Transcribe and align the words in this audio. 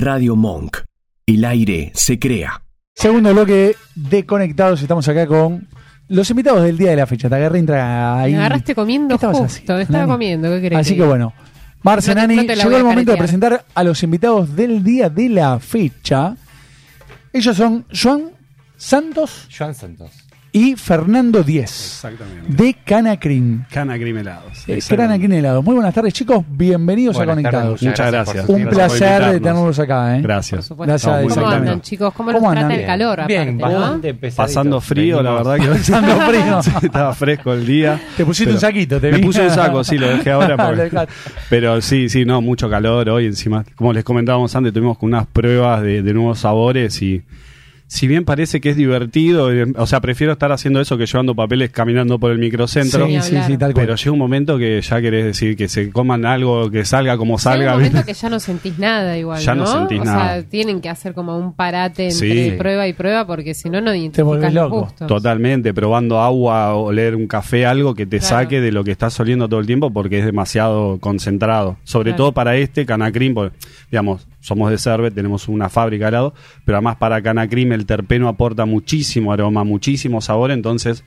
Radio 0.00 0.34
Monk. 0.34 0.78
El 1.26 1.44
aire 1.44 1.92
se 1.94 2.18
crea. 2.18 2.62
Segundo 2.94 3.34
bloque 3.34 3.76
de 3.94 4.24
Conectados, 4.24 4.80
estamos 4.80 5.06
acá 5.08 5.26
con 5.26 5.68
los 6.08 6.30
invitados 6.30 6.62
del 6.62 6.78
día 6.78 6.90
de 6.90 6.96
la 6.96 7.06
fecha. 7.06 7.28
Te 7.28 7.34
agarré 7.34 7.58
entra 7.58 8.18
ahí. 8.18 8.32
Me 8.32 8.38
agarraste 8.38 8.74
comiendo 8.74 9.08
¿Qué 9.08 9.14
estabas 9.16 9.36
justo, 9.36 9.52
haciendo, 9.52 9.78
estaba 9.78 9.98
Nani? 10.00 10.12
comiendo, 10.12 10.48
¿qué 10.48 10.60
querés 10.62 10.78
Así 10.78 10.96
que 10.96 11.02
bueno, 11.02 11.34
Marce 11.82 12.14
No 12.14 12.22
Nani, 12.22 12.36
no 12.36 12.54
llegó 12.54 12.76
el 12.78 12.84
momento 12.84 13.12
de 13.12 13.18
presentar 13.18 13.64
a 13.74 13.84
los 13.84 14.02
invitados 14.02 14.56
del 14.56 14.82
día 14.82 15.10
de 15.10 15.28
la 15.28 15.60
fecha. 15.60 16.34
Ellos 17.32 17.56
son 17.56 17.84
Joan 17.92 18.30
Santos 18.78 19.48
Joan 19.56 19.74
Santos. 19.74 20.12
Y 20.52 20.74
Fernando 20.74 21.44
Díez 21.44 21.70
Exactamente. 21.70 22.62
de 22.62 22.74
Canacrin. 22.84 23.66
Cana 23.70 23.96
Grimelados. 23.96 24.68
Eh, 24.68 24.80
Canacrin 24.88 25.32
helado. 25.32 25.62
Muy 25.62 25.74
buenas 25.74 25.94
tardes, 25.94 26.12
chicos. 26.12 26.44
Bienvenidos 26.48 27.16
Buenas 27.16 27.32
a 27.32 27.36
Conectados. 27.36 27.80
tardes, 27.80 27.82
Muchas 27.88 28.12
gracias. 28.12 28.48
Un 28.48 28.66
placer 28.68 29.24
de 29.26 29.40
tenerlos 29.40 29.78
acá. 29.78 30.16
¿eh? 30.16 30.22
Gracias. 30.22 30.68
Por. 30.68 30.86
Gracias, 30.86 31.22
¿Cómo 31.34 31.46
andan, 31.48 31.80
chicos? 31.80 32.12
¿Cómo, 32.14 32.32
¿Cómo 32.32 32.48
los 32.48 32.56
andan? 32.56 32.68
trata 32.68 32.80
el 32.80 32.86
calor 32.86 33.26
Bien, 33.28 33.58
aparte, 33.62 33.76
bastante. 34.12 34.14
Pasando 34.36 34.80
frío, 34.80 35.22
la 35.22 35.32
verdad 35.34 35.56
que 35.56 35.66
Pasando 35.68 36.16
frío. 36.26 36.62
Sí, 36.62 36.70
estaba 36.82 37.14
fresco 37.14 37.52
el 37.52 37.64
día. 37.66 38.00
Te 38.16 38.24
pusiste 38.24 38.46
Pero 38.46 38.56
un 38.56 38.60
saquito, 38.60 39.00
te 39.00 39.10
Me 39.12 39.18
vi. 39.18 39.22
puse 39.24 39.42
un 39.44 39.50
saco, 39.50 39.84
sí, 39.84 39.98
lo 39.98 40.08
dejé 40.08 40.30
ahora. 40.32 40.56
porque- 40.66 41.06
pero 41.48 41.80
sí, 41.80 42.08
sí, 42.08 42.24
no, 42.24 42.40
mucho 42.40 42.68
calor 42.68 43.08
hoy 43.08 43.26
encima. 43.26 43.64
Como 43.76 43.92
les 43.92 44.02
comentábamos 44.04 44.54
antes, 44.56 44.72
tuvimos 44.72 44.98
con 44.98 45.08
unas 45.10 45.26
pruebas 45.26 45.82
de, 45.82 46.02
de 46.02 46.12
nuevos 46.14 46.40
sabores 46.40 47.00
y 47.02 47.22
si 47.92 48.06
bien 48.06 48.24
parece 48.24 48.60
que 48.60 48.70
es 48.70 48.76
divertido, 48.76 49.52
eh, 49.52 49.66
o 49.76 49.84
sea, 49.84 50.00
prefiero 50.00 50.32
estar 50.34 50.52
haciendo 50.52 50.80
eso 50.80 50.96
que 50.96 51.06
llevando 51.06 51.34
papeles 51.34 51.70
caminando 51.70 52.20
por 52.20 52.30
el 52.30 52.38
microcentro. 52.38 53.04
Sí, 53.08 53.20
sí, 53.20 53.36
sí, 53.44 53.56
tal 53.58 53.72
cual. 53.72 53.84
Pero 53.86 53.96
llega 53.96 54.12
un 54.12 54.18
momento 54.20 54.58
que 54.58 54.80
ya 54.80 55.00
querés 55.00 55.24
decir 55.24 55.56
que 55.56 55.66
se 55.68 55.90
coman 55.90 56.24
algo, 56.24 56.70
que 56.70 56.84
salga 56.84 57.16
como 57.16 57.32
Llega 57.36 57.40
salga. 57.42 57.72
un 57.74 57.82
momento 57.82 58.04
que 58.06 58.14
ya 58.14 58.30
no 58.30 58.38
sentís 58.38 58.78
nada 58.78 59.18
igual, 59.18 59.40
Ya 59.42 59.56
no 59.56 59.64
¿no? 59.64 59.72
sentís 59.72 60.00
o 60.00 60.04
nada. 60.04 60.34
sea, 60.34 60.42
tienen 60.48 60.80
que 60.80 60.88
hacer 60.88 61.14
como 61.14 61.36
un 61.36 61.52
parate 61.52 62.04
entre 62.10 62.50
Sí. 62.50 62.54
prueba 62.56 62.86
y 62.86 62.92
prueba 62.92 63.26
porque 63.26 63.54
si 63.54 63.68
no, 63.68 63.80
no 63.80 63.86
volvés 63.90 64.00
identificas 64.02 64.54
los 64.54 64.64
loco. 64.64 64.80
gustos. 64.82 65.08
Totalmente, 65.08 65.74
probando 65.74 66.20
agua 66.20 66.74
o 66.76 66.92
leer 66.92 67.16
un 67.16 67.26
café, 67.26 67.66
algo 67.66 67.96
que 67.96 68.06
te 68.06 68.18
Claro. 68.20 68.36
saque 68.36 68.60
de 68.60 68.70
lo 68.70 68.84
que 68.84 68.92
estás 68.92 69.18
oliendo 69.18 69.48
todo 69.48 69.58
el 69.58 69.66
tiempo 69.66 69.92
porque 69.92 70.20
es 70.20 70.24
demasiado 70.24 70.98
concentrado. 71.00 71.76
Sobre 71.82 72.10
Claro. 72.10 72.16
todo 72.18 72.32
para 72.32 72.56
este 72.56 72.86
Canacrim, 72.86 73.34
porque, 73.34 73.56
digamos, 73.90 74.28
somos 74.40 74.70
de 74.70 74.78
Cerve, 74.78 75.10
tenemos 75.10 75.48
una 75.48 75.68
fábrica 75.68 76.06
de 76.06 76.08
helado, 76.10 76.34
pero 76.64 76.78
además 76.78 76.96
para 76.96 77.20
Canacrim 77.22 77.72
el 77.72 77.86
terpeno 77.86 78.28
aporta 78.28 78.64
muchísimo 78.64 79.32
aroma, 79.32 79.64
muchísimo 79.64 80.20
sabor, 80.20 80.50
entonces 80.50 81.04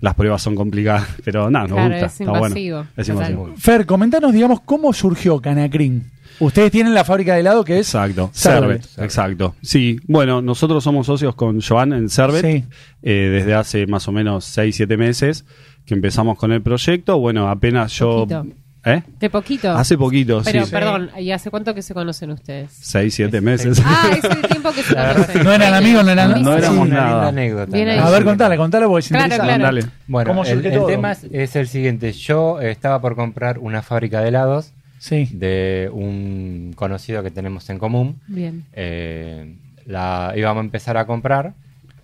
las 0.00 0.14
pruebas 0.14 0.42
son 0.42 0.54
complicadas, 0.56 1.06
pero 1.24 1.48
nada, 1.50 1.66
nos 1.68 1.74
Claro, 1.76 1.90
gusta. 1.94 2.06
es 2.06 2.20
está 2.20 2.38
bueno. 2.38 2.86
Es 2.96 3.08
invasivo. 3.08 3.54
Fer, 3.56 3.86
comentanos, 3.86 4.32
digamos, 4.32 4.60
cómo 4.62 4.92
surgió 4.92 5.40
Canacrin. 5.40 6.10
Ustedes 6.40 6.72
tienen 6.72 6.92
la 6.94 7.04
fábrica 7.04 7.34
de 7.34 7.40
helado 7.40 7.62
que 7.64 7.78
es. 7.78 7.88
Exacto, 7.88 8.30
Cerve. 8.32 8.80
Cerve, 8.80 9.04
exacto. 9.04 9.54
Sí, 9.62 10.00
bueno, 10.08 10.42
nosotros 10.42 10.82
somos 10.82 11.06
socios 11.06 11.34
con 11.36 11.60
Joan 11.60 11.92
en 11.92 12.08
Cervet 12.08 12.42
Sí. 12.44 12.64
eh, 13.02 13.28
desde 13.32 13.54
hace 13.54 13.86
más 13.86 14.08
o 14.08 14.12
menos 14.12 14.44
6, 14.46 14.74
7 14.74 14.96
meses 14.96 15.44
que 15.86 15.94
empezamos 15.94 16.36
con 16.38 16.50
el 16.50 16.62
proyecto. 16.62 17.18
Bueno, 17.18 17.48
apenas 17.48 17.92
yo... 17.92 18.26
Poquito. 18.26 18.46
¿Eh? 18.84 19.00
De 19.20 19.30
poquito. 19.30 19.70
Hace 19.70 19.96
poquito, 19.96 20.42
Pero, 20.44 20.64
sí. 20.66 20.70
perdón, 20.72 21.10
¿y 21.18 21.30
hace 21.30 21.50
cuánto 21.50 21.72
que 21.72 21.82
se 21.82 21.94
conocen 21.94 22.30
ustedes? 22.32 22.72
6, 22.72 23.14
7 23.14 23.40
meses. 23.40 23.80
Ah, 23.84 24.10
es 24.16 24.24
el 24.24 24.42
tiempo 24.42 24.72
que 24.72 24.82
se 24.82 24.94
conocen. 24.94 25.44
No 25.44 25.52
eran 25.52 25.74
amigos, 25.74 26.04
no 26.04 26.10
eran- 26.10 26.42
No 26.42 26.52
sí, 26.52 26.58
éramos 26.58 26.86
sí. 26.86 26.90
una 26.92 27.00
nada. 27.00 27.10
linda 27.10 27.28
anécdota. 27.28 27.72
Bien 27.72 27.86
¿no? 27.86 27.92
ahí. 27.92 27.98
A 28.00 28.10
ver, 28.10 28.24
contala, 28.24 28.56
contala 28.56 28.86
porque 28.88 29.00
es 29.04 29.08
Claro, 29.08 29.24
interesante. 29.26 29.54
claro. 29.60 29.76
Dale. 29.76 29.86
Bueno, 30.08 30.30
¿Cómo 30.30 30.42
el, 30.44 30.50
surge 30.54 30.68
el 30.68 30.74
todo? 30.74 30.86
tema 30.88 31.12
es, 31.12 31.24
es 31.30 31.54
el 31.56 31.68
siguiente. 31.68 32.12
Yo 32.12 32.60
eh, 32.60 32.72
estaba 32.72 33.00
por 33.00 33.14
comprar 33.14 33.58
una 33.60 33.82
fábrica 33.82 34.20
de 34.20 34.28
helados 34.28 34.72
Sí. 34.98 35.28
de 35.32 35.88
un 35.92 36.72
conocido 36.74 37.22
que 37.22 37.30
tenemos 37.30 37.70
en 37.70 37.78
común. 37.78 38.20
Bien. 38.26 38.64
Eh, 38.72 39.56
la 39.86 40.32
íbamos 40.36 40.60
a 40.60 40.64
empezar 40.64 40.96
a 40.96 41.06
comprar. 41.06 41.54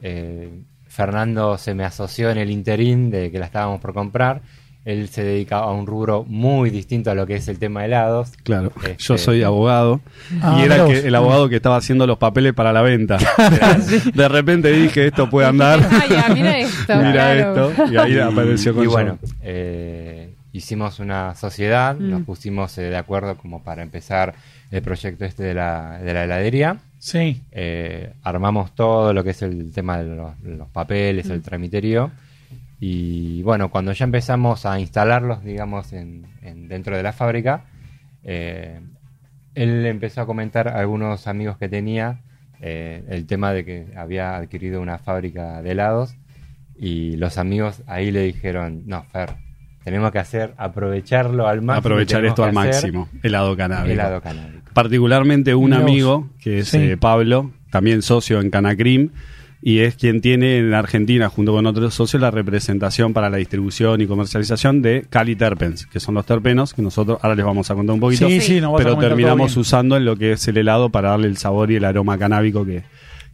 Eh, 0.02 0.48
Fernando 0.86 1.58
se 1.58 1.74
me 1.74 1.84
asoció 1.84 2.30
en 2.30 2.38
el 2.38 2.50
interín 2.50 3.10
de 3.10 3.30
que 3.30 3.38
la 3.38 3.46
estábamos 3.46 3.80
por 3.80 3.94
comprar. 3.94 4.40
Él 4.84 5.08
se 5.08 5.22
dedica 5.22 5.58
a 5.58 5.70
un 5.72 5.86
rubro 5.86 6.24
muy 6.26 6.70
distinto 6.70 7.10
a 7.10 7.14
lo 7.14 7.26
que 7.26 7.34
es 7.36 7.46
el 7.48 7.58
tema 7.58 7.80
de 7.80 7.86
helados. 7.86 8.30
Claro, 8.42 8.72
Este- 8.82 8.96
yo 8.98 9.18
soy 9.18 9.42
abogado 9.42 10.00
Ah, 10.40 10.56
y 10.60 10.64
era 10.64 10.76
el, 10.76 10.82
vos. 10.82 10.90
que- 10.92 11.08
el 11.08 11.14
abogado 11.14 11.48
que 11.50 11.56
estaba 11.56 11.76
haciendo 11.76 12.06
los 12.06 12.16
papeles 12.18 12.54
para 12.54 12.72
la 12.72 12.80
venta. 12.82 13.18
De 14.14 14.28
repente 14.28 14.70
dije, 14.72 15.06
esto 15.08 15.28
puede 15.28 15.46
andar. 15.48 15.80
Ah, 15.90 16.04
ya, 16.08 16.28
mira 16.34 16.58
esto. 16.58 16.96
Mira 16.96 17.12
claro. 17.12 17.68
esto. 17.70 17.84
Y 17.92 17.96
ahí 17.98 18.18
apareció 18.18 18.74
con 18.74 18.84
Y 18.84 18.86
bueno, 18.86 19.18
eh, 19.42 20.32
hicimos 20.52 20.98
una 21.00 21.34
sociedad, 21.34 21.94
Mm. 21.96 22.10
nos 22.10 22.22
pusimos 22.22 22.76
eh, 22.78 22.82
de 22.82 22.96
acuerdo 22.96 23.36
como 23.36 23.62
para 23.62 23.82
empezar 23.82 24.34
el 24.70 24.80
proyecto 24.82 25.24
este 25.24 25.42
de 25.42 25.54
la, 25.54 25.98
de 26.02 26.14
la 26.14 26.24
heladería. 26.24 26.76
Sí. 26.98 27.42
Eh, 27.52 28.12
armamos 28.22 28.74
todo 28.74 29.12
lo 29.12 29.22
que 29.22 29.30
es 29.30 29.42
el 29.42 29.70
tema 29.72 29.98
de 29.98 30.16
los, 30.16 30.32
los 30.42 30.68
papeles, 30.68 31.26
Mm. 31.28 31.32
el 31.32 31.42
tramiterío. 31.42 32.10
Y 32.80 33.42
bueno, 33.42 33.70
cuando 33.70 33.92
ya 33.92 34.04
empezamos 34.04 34.64
a 34.66 34.78
instalarlos, 34.78 35.42
digamos, 35.42 35.92
en, 35.92 36.26
en- 36.42 36.68
dentro 36.68 36.96
de 36.96 37.02
la 37.02 37.12
fábrica, 37.12 37.64
eh, 38.24 38.80
él 39.54 39.84
empezó 39.86 40.20
a 40.20 40.26
comentar 40.26 40.68
a 40.68 40.78
algunos 40.78 41.26
amigos 41.26 41.56
que 41.58 41.68
tenía 41.68 42.20
eh, 42.60 43.02
el 43.08 43.26
tema 43.26 43.52
de 43.52 43.64
que 43.64 43.86
había 43.96 44.36
adquirido 44.36 44.80
una 44.80 44.98
fábrica 44.98 45.60
de 45.62 45.72
helados. 45.72 46.14
Y 46.80 47.16
los 47.16 47.38
amigos 47.38 47.82
ahí 47.88 48.12
le 48.12 48.22
dijeron, 48.22 48.82
no, 48.86 49.02
Fer, 49.04 49.30
tenemos 49.82 50.12
que 50.12 50.20
hacer, 50.20 50.54
aprovecharlo 50.58 51.48
al 51.48 51.62
máximo. 51.62 51.78
Aprovechar 51.80 52.24
esto 52.24 52.44
al 52.44 52.52
máximo. 52.52 53.08
Helado 53.24 53.56
canábico. 53.56 53.92
Helado 53.92 54.20
canábico. 54.20 54.70
particularmente 54.72 55.56
un 55.56 55.72
amigo 55.72 56.28
que 56.38 56.60
es 56.60 56.68
Sí. 56.68 56.78
eh, 56.78 56.96
Pablo, 56.96 57.50
también 57.70 58.02
socio 58.02 58.40
en 58.40 58.50
Canacrim, 58.50 59.10
y 59.60 59.80
es 59.80 59.96
quien 59.96 60.20
tiene 60.20 60.58
en 60.58 60.74
Argentina, 60.74 61.28
junto 61.28 61.52
con 61.52 61.66
otros 61.66 61.94
socios, 61.94 62.20
la 62.20 62.30
representación 62.30 63.12
para 63.12 63.28
la 63.28 63.38
distribución 63.38 64.00
y 64.00 64.06
comercialización 64.06 64.82
de 64.82 65.06
Cali 65.10 65.34
Terpens, 65.34 65.86
que 65.86 66.00
son 66.00 66.14
los 66.14 66.26
terpenos 66.26 66.74
que 66.74 66.82
nosotros 66.82 67.18
ahora 67.22 67.34
les 67.34 67.44
vamos 67.44 67.70
a 67.70 67.74
contar 67.74 67.94
un 67.94 68.00
poquito, 68.00 68.28
Sí, 68.28 68.40
sí, 68.40 68.60
pero 68.76 68.96
terminamos 68.96 69.56
usando 69.56 69.96
en 69.96 70.04
lo 70.04 70.16
que 70.16 70.32
es 70.32 70.48
el 70.48 70.58
helado 70.58 70.90
para 70.90 71.10
darle 71.10 71.26
el 71.26 71.36
sabor 71.36 71.70
y 71.70 71.76
el 71.76 71.84
aroma 71.84 72.18
canábico 72.18 72.64
que, 72.64 72.84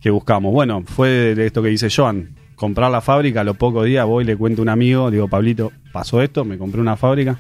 que 0.01 0.11
buscamos. 0.11 0.53
Bueno, 0.53 0.83
fue 0.87 1.35
de 1.35 1.47
esto 1.47 1.63
que 1.63 1.69
dice 1.69 1.89
Joan. 1.95 2.31
Comprar 2.55 2.91
la 2.91 3.01
fábrica, 3.01 3.41
a 3.41 3.45
los 3.45 3.57
pocos 3.57 3.85
días 3.85 4.07
voy, 4.07 4.25
le 4.25 4.37
cuento 4.37 4.61
a 4.61 4.65
un 4.65 4.69
amigo, 4.69 5.11
digo, 5.11 5.27
Pablito, 5.27 5.73
pasó 5.93 6.23
esto, 6.23 6.45
me 6.45 6.57
compré 6.57 6.81
una 6.81 6.97
fábrica, 6.97 7.37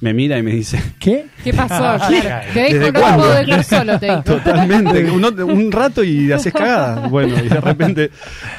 me 0.00 0.14
mira 0.14 0.38
y 0.38 0.42
me 0.42 0.52
dice, 0.52 0.80
¿Qué? 0.98 1.26
¿Qué 1.42 1.52
pasó? 1.52 1.74
Claro. 2.08 2.46
Te 2.52 2.60
¿Desde 2.60 2.78
dejo, 2.78 2.92
no 2.92 3.00
cuándo? 3.00 3.18
puedo 3.24 3.34
dejar 3.34 3.64
solo, 3.64 3.98
te 3.98 4.06
dijo. 4.06 4.22
Totalmente, 4.22 5.10
un, 5.10 5.24
un 5.50 5.72
rato 5.72 6.04
y 6.04 6.30
haces 6.32 6.52
cagada. 6.52 7.08
Bueno, 7.08 7.34
y 7.42 7.48
de 7.48 7.60
repente 7.60 8.10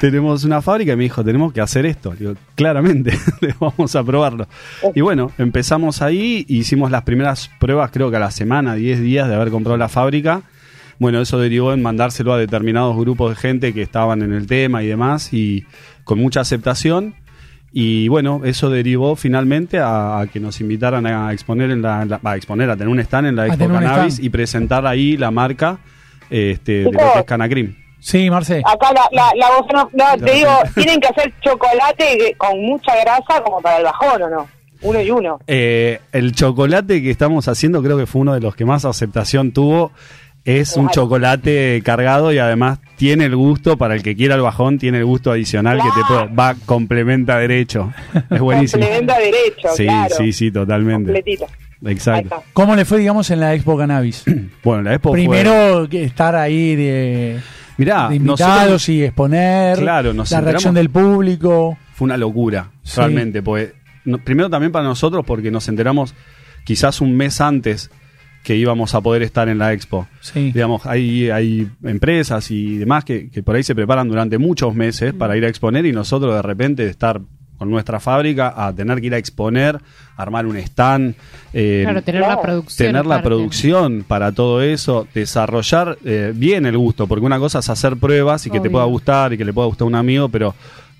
tenemos 0.01 0.43
una 0.43 0.61
fábrica 0.61 0.93
y 0.93 0.95
me 0.95 1.03
dijo, 1.03 1.23
tenemos 1.23 1.53
que 1.53 1.61
hacer 1.61 1.85
esto. 1.85 2.13
Digo, 2.17 2.33
claramente, 2.55 3.17
vamos 3.59 3.95
a 3.95 4.03
probarlo. 4.03 4.47
Y 4.93 5.01
bueno, 5.01 5.31
empezamos 5.37 6.01
ahí, 6.01 6.45
hicimos 6.49 6.91
las 6.91 7.03
primeras 7.03 7.49
pruebas, 7.59 7.91
creo 7.91 8.09
que 8.11 8.17
a 8.17 8.21
la 8.21 8.31
semana, 8.31 8.75
10 8.75 9.01
días 9.01 9.27
de 9.27 9.35
haber 9.35 9.49
comprado 9.49 9.77
la 9.77 9.89
fábrica. 9.89 10.41
Bueno, 10.99 11.21
eso 11.21 11.39
derivó 11.39 11.71
en 11.73 11.81
mandárselo 11.81 12.33
a 12.33 12.37
determinados 12.37 12.97
grupos 12.97 13.29
de 13.29 13.35
gente 13.37 13.73
que 13.73 13.81
estaban 13.81 14.21
en 14.21 14.33
el 14.33 14.47
tema 14.47 14.83
y 14.83 14.87
demás, 14.87 15.33
y 15.33 15.65
con 16.03 16.19
mucha 16.19 16.41
aceptación. 16.41 17.15
Y 17.71 18.07
bueno, 18.07 18.41
eso 18.45 18.69
derivó 18.69 19.15
finalmente 19.15 19.77
a, 19.79 20.19
a 20.21 20.27
que 20.27 20.39
nos 20.39 20.59
invitaran 20.59 21.05
a 21.05 21.31
exponer 21.33 21.69
en 21.71 21.81
la, 21.81 22.03
la- 22.05 22.19
a 22.23 22.35
exponer, 22.35 22.69
a 22.69 22.73
tener 22.75 22.87
un 22.89 22.99
stand 22.99 23.27
en 23.27 23.35
la 23.35 23.45
Expo 23.47 23.67
Cannabis 23.67 24.19
y 24.19 24.29
presentar 24.29 24.85
ahí 24.87 25.17
la 25.17 25.29
marca 25.31 25.77
este, 26.29 26.71
de 26.83 26.83
lo 26.85 26.91
que 26.91 27.19
es 27.19 27.25
Canacrim. 27.25 27.75
Sí, 27.99 28.29
Marce. 28.29 28.59
Acá 28.65 28.93
la, 28.93 29.01
la, 29.11 29.31
la 29.35 29.49
voz 29.57 29.67
no, 29.73 29.89
no, 29.93 30.25
te 30.25 30.31
digo, 30.33 30.49
tienen 30.73 30.99
que 31.01 31.07
hacer 31.09 31.33
chocolate 31.41 32.33
con 32.37 32.59
mucha 32.61 32.93
grasa 33.01 33.43
como 33.43 33.61
para 33.61 33.77
el 33.77 33.83
bajón, 33.83 34.21
¿o 34.23 34.29
no? 34.29 34.47
Uno 34.81 35.01
y 35.01 35.11
uno. 35.11 35.39
Eh, 35.45 35.99
el 36.13 36.31
chocolate 36.31 37.03
que 37.03 37.11
estamos 37.11 37.49
haciendo 37.49 37.83
creo 37.83 37.97
que 37.97 38.05
fue 38.05 38.21
uno 38.21 38.33
de 38.33 38.39
los 38.39 38.55
que 38.55 38.63
más 38.63 38.85
aceptación 38.85 39.51
tuvo. 39.51 39.91
Es 40.45 40.75
un 40.77 40.89
chocolate 40.89 41.81
cargado 41.83 42.31
y 42.33 42.37
además 42.39 42.79
tiene 42.95 43.25
el 43.25 43.35
gusto, 43.35 43.77
para 43.77 43.93
el 43.95 44.01
que 44.03 44.15
quiera 44.15 44.35
el 44.35 44.41
bajón, 44.41 44.79
tiene 44.79 44.97
el 44.99 45.05
gusto 45.05 45.31
adicional 45.31 45.77
que 45.77 45.89
te 45.89 46.05
puede, 46.07 46.27
va, 46.33 46.55
complementa 46.65 47.37
derecho. 47.37 47.91
Es 48.29 48.39
buenísimo. 48.39 48.81
Complementa 48.81 49.17
derecho, 49.19 49.67
Sí, 49.75 49.85
claro. 49.85 50.15
sí, 50.17 50.33
sí, 50.33 50.51
totalmente. 50.51 51.11
Completito. 51.13 51.45
Exacto. 51.85 52.43
¿Cómo 52.53 52.75
le 52.75 52.83
fue, 52.85 52.97
digamos, 52.99 53.29
en 53.31 53.39
la 53.41 53.53
Expo 53.53 53.77
Cannabis? 53.77 54.23
Bueno, 54.63 54.83
la 54.83 54.93
Expo 54.95 55.11
Primero, 55.11 55.87
que 55.89 56.03
estar 56.03 56.35
ahí 56.35 56.75
de, 56.75 57.39
Mirá, 57.77 58.09
de 58.09 58.15
invitados 58.15 58.59
nosotros- 58.59 58.89
y 58.89 59.03
exponer. 59.03 59.77
Claro, 59.79 60.13
nos 60.13 60.31
La 60.31 60.41
reacción 60.41 60.73
del 60.73 60.89
público. 60.89 61.77
fue 61.93 62.05
una 62.05 62.17
locura, 62.17 62.71
Sí. 62.83 62.97
realmente. 62.97 63.41
Porque, 63.43 63.73
no- 64.05 64.17
primero 64.17 64.49
también 64.49 64.71
para 64.71 64.85
nosotros, 64.85 65.23
porque 65.25 65.51
nos 65.51 65.67
enteramos 65.69 66.15
quizás 66.65 67.01
un 67.01 67.15
mes 67.15 67.39
antes 67.39 67.89
que 68.43 68.55
íbamos 68.55 68.95
a 68.95 69.01
poder 69.01 69.21
estar 69.23 69.49
en 69.49 69.57
la 69.57 69.73
expo. 69.73 70.07
Sí. 70.21 70.51
Digamos, 70.51 70.85
hay, 70.85 71.29
hay 71.29 71.67
empresas 71.83 72.49
y 72.51 72.77
demás 72.77 73.03
que, 73.03 73.29
que 73.29 73.43
por 73.43 73.55
ahí 73.55 73.63
se 73.63 73.75
preparan 73.75 74.07
durante 74.07 74.37
muchos 74.37 74.73
meses 74.73 75.13
para 75.13 75.35
ir 75.37 75.45
a 75.45 75.49
exponer 75.49 75.85
y 75.85 75.91
nosotros 75.91 76.33
de 76.33 76.41
repente 76.41 76.83
de 76.85 76.89
estar 76.89 77.21
con 77.57 77.69
nuestra 77.69 77.99
fábrica 77.99 78.53
a 78.55 78.73
tener 78.73 79.01
que 79.01 79.07
ir 79.07 79.13
a 79.13 79.17
exponer, 79.17 79.77
armar 80.15 80.45
un 80.45 80.55
stand, 80.55 81.13
eh, 81.51 81.81
Claro, 81.83 82.01
tener 82.01 82.21
la 82.21 82.41
producción. 82.41 82.87
tener 82.87 83.05
la 83.05 83.15
aparte. 83.15 83.27
producción 83.27 84.05
para 84.07 84.31
todo 84.31 84.61
eso, 84.61 85.05
desarrollar 85.13 85.97
eh, 86.05 86.31
bien 86.33 86.65
el 86.65 86.77
gusto, 86.77 87.05
porque 87.05 87.25
una 87.25 87.37
cosa 87.37 87.59
es 87.59 87.67
hacer 87.69 87.97
pruebas 87.97 88.45
y 88.47 88.49
que 88.49 88.61
te 88.61 88.69
pueda 88.69 88.85
gustar 88.85 89.33
y 89.33 89.37
que 89.37 89.43
le 89.43 89.51
pueda 89.51 89.67
gustar 89.67 89.83
a 89.83 89.87
un 89.89 89.95
amigo, 89.95 90.29
pero 90.29 90.55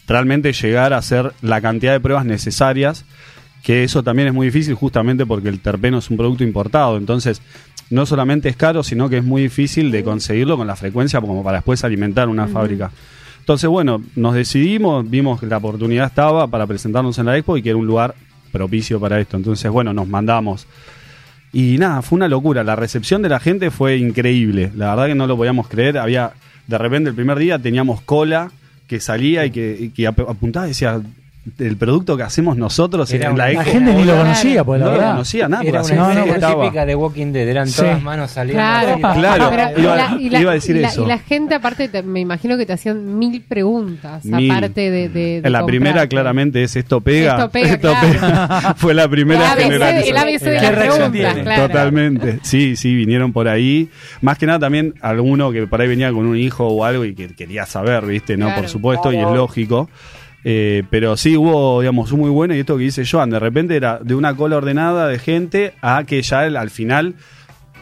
realmente 0.05 0.51
llegar 0.51 0.91
a 0.91 0.97
hacer 0.97 1.31
la 1.41 1.61
cantidad 1.61 1.93
de 1.93 2.01
pruebas 2.01 2.25
necesarias, 2.25 3.05
que 3.63 3.83
eso 3.83 4.03
también 4.03 4.29
es 4.29 4.33
muy 4.33 4.47
difícil 4.47 4.73
justamente 4.73 5.25
porque 5.25 5.49
el 5.49 5.59
terpeno 5.59 5.97
es 5.97 6.09
un 6.09 6.17
producto 6.17 6.43
importado, 6.43 6.97
entonces 6.97 7.41
no 7.89 8.05
solamente 8.05 8.49
es 8.49 8.55
caro, 8.55 8.83
sino 8.83 9.09
que 9.09 9.17
es 9.17 9.23
muy 9.23 9.41
difícil 9.41 9.91
de 9.91 10.03
conseguirlo 10.03 10.57
con 10.57 10.67
la 10.67 10.75
frecuencia 10.75 11.19
como 11.19 11.43
para 11.43 11.57
después 11.57 11.83
alimentar 11.83 12.29
una 12.29 12.47
fábrica. 12.47 12.91
Entonces, 13.39 13.67
bueno, 13.67 14.03
nos 14.15 14.35
decidimos, 14.35 15.09
vimos 15.09 15.39
que 15.39 15.47
la 15.47 15.57
oportunidad 15.57 16.05
estaba 16.05 16.45
para 16.45 16.67
presentarnos 16.67 17.17
en 17.17 17.25
la 17.25 17.35
expo 17.35 17.57
y 17.57 17.63
que 17.63 17.69
era 17.69 17.77
un 17.77 17.87
lugar 17.87 18.13
propicio 18.51 18.99
para 18.99 19.19
esto. 19.19 19.37
Entonces, 19.37 19.71
bueno, 19.71 19.91
nos 19.91 20.07
mandamos. 20.07 20.67
Y 21.51 21.79
nada, 21.79 22.03
fue 22.03 22.17
una 22.17 22.27
locura. 22.27 22.63
La 22.63 22.75
recepción 22.75 23.23
de 23.23 23.29
la 23.29 23.39
gente 23.39 23.71
fue 23.71 23.97
increíble. 23.97 24.71
La 24.75 24.91
verdad 24.91 25.07
que 25.07 25.15
no 25.15 25.25
lo 25.25 25.35
podíamos 25.35 25.67
creer. 25.67 25.97
Había, 25.97 26.33
de 26.67 26.77
repente, 26.77 27.09
el 27.09 27.15
primer 27.15 27.39
día 27.39 27.57
teníamos 27.57 28.01
cola 28.01 28.51
que 28.85 28.99
salía 28.99 29.47
y 29.47 29.51
que, 29.51 29.75
y 29.79 29.89
que 29.89 30.05
ap- 30.05 30.29
apuntaba 30.29 30.67
y 30.67 30.69
decía, 30.69 31.01
el 31.59 31.77
producto 31.77 32.15
que 32.17 32.23
hacemos 32.23 32.57
nosotros 32.57 33.11
Era 33.11 33.29
en 33.29 33.37
la 33.37 33.45
una- 33.45 33.53
La 33.53 33.63
gente 33.63 33.93
ni 33.93 34.03
lo 34.03 34.17
conocía, 34.17 34.63
pues 34.63 34.79
la 34.79 34.85
no 34.85 34.91
lo 34.91 34.97
verdad. 34.97 35.11
conocía 35.13 35.47
nada. 35.49 35.63
Era 35.63 35.81
una 35.83 36.13
no, 36.37 36.61
típica 36.63 36.85
de 36.85 36.95
Walking 36.95 37.31
Dead, 37.31 37.47
eran 37.47 37.67
Sí. 37.67 37.81
todas 37.81 38.01
manos 38.03 38.31
saliendo. 38.31 38.61
Claro. 38.61 38.97
Claro, 39.19 39.49
Pero- 39.49 39.79
iba- 39.79 39.95
y 39.95 39.97
la- 39.97 40.17
y 40.21 40.29
la- 40.29 40.39
iba 40.41 40.51
a 40.51 40.53
decir 40.53 40.75
y 40.75 40.79
la- 40.79 40.87
eso. 40.89 41.03
Y 41.03 41.07
la 41.07 41.17
gente, 41.19 41.55
aparte, 41.55 41.87
te- 41.87 42.03
me 42.03 42.19
imagino 42.19 42.57
que 42.57 42.65
te 42.65 42.73
hacían 42.73 43.17
mil 43.19 43.41
preguntas, 43.41 44.25
Mil. 44.25 44.51
aparte 44.51 44.89
de. 44.91 45.09
de, 45.09 45.41
de 45.41 45.49
la 45.49 45.65
primera 45.65 46.07
claramente 46.07 46.63
es 46.63 46.75
esto 46.75 47.01
pega. 47.01 47.33
Esto 47.35 47.49
pega, 47.49 47.77
claro. 47.77 48.07
pega. 48.07 48.73
Fue 48.77 48.93
la 48.93 49.07
primera 49.07 49.49
generación. 49.55 50.03
el 50.07 50.17
ABC 50.17 50.43
de. 50.49 51.55
Totalmente. 51.57 52.39
Sí, 52.43 52.75
sí, 52.75 52.95
vinieron 52.95 53.33
por 53.33 53.47
ahí. 53.47 53.89
Más 54.21 54.37
que 54.37 54.45
nada 54.45 54.59
también 54.59 54.93
alguno 55.01 55.51
que 55.51 55.67
por 55.67 55.81
ahí 55.81 55.87
venía 55.87 56.11
con 56.11 56.25
un 56.25 56.37
hijo 56.37 56.67
o 56.67 56.85
algo 56.85 57.05
y 57.05 57.13
que 57.15 57.27
quería 57.29 57.65
saber, 57.65 58.05
¿viste? 58.05 58.37
No, 58.37 58.45
Claro. 58.47 58.61
por 58.61 58.69
supuesto, 58.69 59.11
y 59.13 59.17
es 59.17 59.23
lógico. 59.23 59.89
Eh, 60.43 60.83
pero 60.89 61.17
sí 61.17 61.35
hubo, 61.35 61.81
digamos, 61.81 62.11
un 62.13 62.21
muy 62.21 62.29
bueno 62.29 62.55
y 62.55 62.59
esto 62.59 62.77
que 62.77 62.83
dice 62.83 63.03
Joan, 63.05 63.29
de 63.29 63.39
repente 63.39 63.75
era 63.75 63.99
de 64.01 64.15
una 64.15 64.35
cola 64.35 64.55
ordenada 64.57 65.07
de 65.07 65.19
gente 65.19 65.73
a 65.81 66.05
que 66.05 66.21
ya 66.21 66.45
el- 66.45 66.55
al 66.55 66.69
final, 66.69 67.15